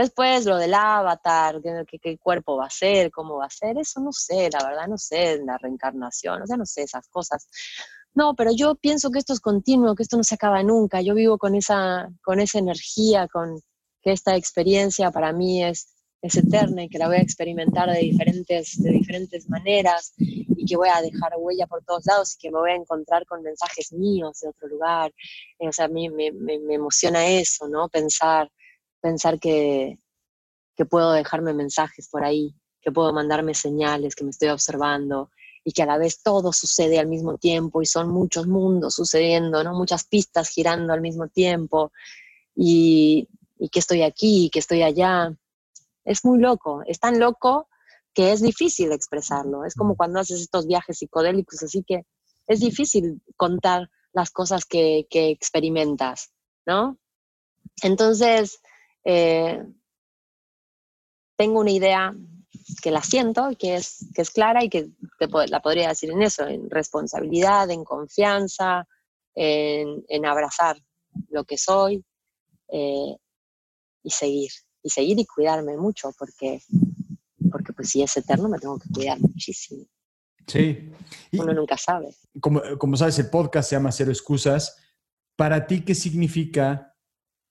[0.00, 4.00] Después lo del avatar, qué, qué, cuerpo va a ser, cómo va a ser, eso
[4.00, 7.50] no sé, la verdad no sé, la reencarnación, o sea, no sé esas cosas.
[8.14, 11.02] No, pero yo pienso que esto es continuo, que esto no se acaba nunca.
[11.02, 13.60] Yo vivo con esa, con esa energía, con
[14.00, 17.98] que esta experiencia para mí es, es eterna y que la voy a experimentar de
[17.98, 22.50] diferentes, de diferentes maneras y que voy a dejar huella por todos lados y que
[22.50, 25.12] me voy a encontrar con mensajes míos de otro lugar.
[25.58, 27.90] O sea, a mí me, me emociona eso, ¿no?
[27.90, 28.50] Pensar,
[29.00, 29.98] pensar que,
[30.76, 35.30] que puedo dejarme mensajes por ahí, que puedo mandarme señales, que me estoy observando
[35.64, 39.62] y que a la vez todo sucede al mismo tiempo y son muchos mundos sucediendo,
[39.62, 39.74] ¿no?
[39.74, 41.92] Muchas pistas girando al mismo tiempo
[42.54, 43.28] y,
[43.58, 45.34] y que estoy aquí y que estoy allá
[46.04, 47.68] es muy loco, es tan loco
[48.14, 49.64] que es difícil expresarlo.
[49.64, 52.06] Es como cuando haces estos viajes psicodélicos, así que
[52.46, 56.32] es difícil contar las cosas que, experimentas,
[56.66, 56.98] ¿no?
[57.82, 58.60] Entonces,
[59.04, 59.64] eh,
[61.36, 62.14] tengo una idea
[62.82, 64.90] que la siento, que es, que es clara y que
[65.48, 68.86] la podría decir en eso, en responsabilidad, en confianza,
[69.34, 70.76] en, abrazar
[71.28, 72.04] lo que soy
[72.68, 73.16] eh,
[74.02, 74.50] y seguir
[74.82, 76.62] y seguir y cuidarme mucho, porque,
[77.50, 79.84] porque pues si es eterno me tengo que cuidar muchísimo.
[80.46, 80.90] Sí.
[81.32, 82.14] Uno nunca sabe.
[82.40, 84.76] Como, como sabes, el podcast se llama Cero Excusas.
[85.36, 86.89] Para ti, ¿qué significa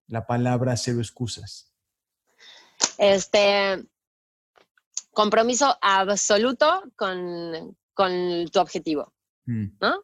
[0.10, 1.72] la palabra cero excusas?
[2.98, 3.86] Este,
[5.12, 9.14] compromiso absoluto con, con tu objetivo,
[9.46, 9.78] mm.
[9.80, 9.98] ¿no?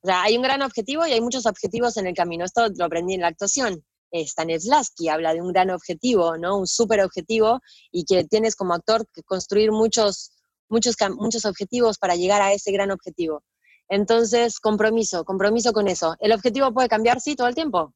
[0.00, 2.44] O sea, hay un gran objetivo y hay muchos objetivos en el camino.
[2.44, 3.84] Esto lo aprendí en la actuación.
[4.12, 6.56] Stanislavski habla de un gran objetivo, ¿no?
[6.56, 7.60] Un súper objetivo
[7.90, 10.30] y que tienes como actor que construir muchos,
[10.68, 13.42] muchos, muchos objetivos para llegar a ese gran objetivo.
[13.88, 16.14] Entonces, compromiso, compromiso con eso.
[16.20, 17.20] ¿El objetivo puede cambiar?
[17.20, 17.94] Sí, todo el tiempo.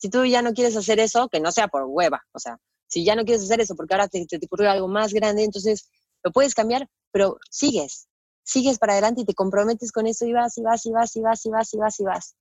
[0.00, 3.04] Si tú ya no quieres hacer eso, que no sea por hueva, o sea, si
[3.04, 5.90] ya no quieres hacer eso porque ahora te, te, ocurrió algo más grande, entonces
[6.24, 8.08] lo puedes cambiar, pero sigues,
[8.42, 11.20] sigues para adelante y te comprometes con eso y vas y vas y vas y
[11.20, 12.36] vas y vas y vas y vas.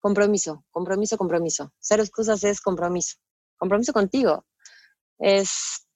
[0.00, 1.72] Compromiso, compromiso, compromiso.
[1.78, 3.16] Cero excusas es compromiso.
[3.56, 4.44] Compromiso contigo.
[5.18, 5.86] Es,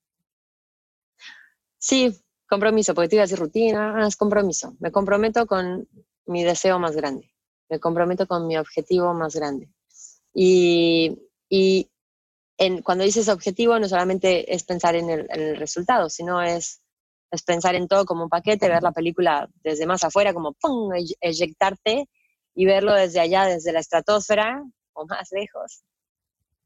[1.78, 2.16] sí,
[2.48, 4.76] compromiso, porque te iba a decir rutina, es compromiso.
[4.78, 5.88] Me comprometo con
[6.26, 7.32] mi deseo más grande.
[7.68, 9.68] Me comprometo con mi objetivo más grande.
[10.34, 11.18] Y,
[11.48, 11.90] y
[12.58, 16.80] en, cuando dices objetivo, no solamente es pensar en el, resultado, sino es,
[17.30, 20.92] es, pensar en todo como un paquete, ver la película desde más afuera, como ¡pum!
[21.20, 22.08] eyectarte
[22.54, 24.62] y verlo desde allá, desde la estratosfera
[24.94, 25.82] o más lejos,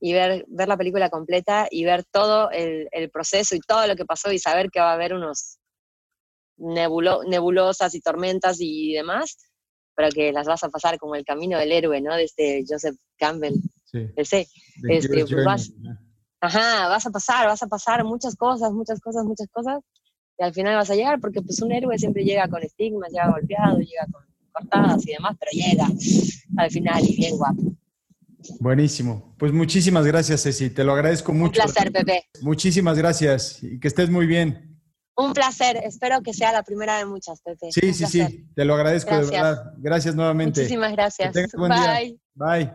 [0.01, 4.05] y ver, ver la película completa y ver todo el, proceso y todo lo que
[4.05, 5.59] pasó y saber que va a haber unos
[6.59, 9.39] nebulo, nebulosas y tormentas y demás,
[9.97, 12.15] pero que las vas a pasar como el camino del héroe, ¿no?
[12.15, 13.55] De este Joseph Campbell.
[13.85, 14.07] Sí.
[14.15, 14.47] Ese,
[14.89, 15.73] este, pues vas,
[16.41, 19.81] ajá, vas a pasar, vas a pasar muchas cosas, muchas cosas, muchas cosas,
[20.39, 23.31] y al final vas a llegar, porque pues un héroe siempre llega con estigmas, llega
[23.31, 25.87] golpeado, llega con cortadas y demás, pero llega
[26.59, 27.63] al final y bien guapo.
[28.61, 29.35] Buenísimo.
[29.39, 30.71] Pues muchísimas gracias, Ceci.
[30.71, 31.61] Te lo agradezco mucho.
[31.61, 32.27] Un placer, Pepe.
[32.43, 34.76] Muchísimas gracias y que estés muy bien.
[35.17, 37.73] Un placer, espero que sea la primera de muchas, Pepe.
[37.73, 39.73] Sí, sí, sí, te lo agradezco de verdad.
[39.79, 40.61] Gracias nuevamente.
[40.61, 41.35] Muchísimas gracias.
[41.55, 42.19] Bye.
[42.35, 42.73] Bye.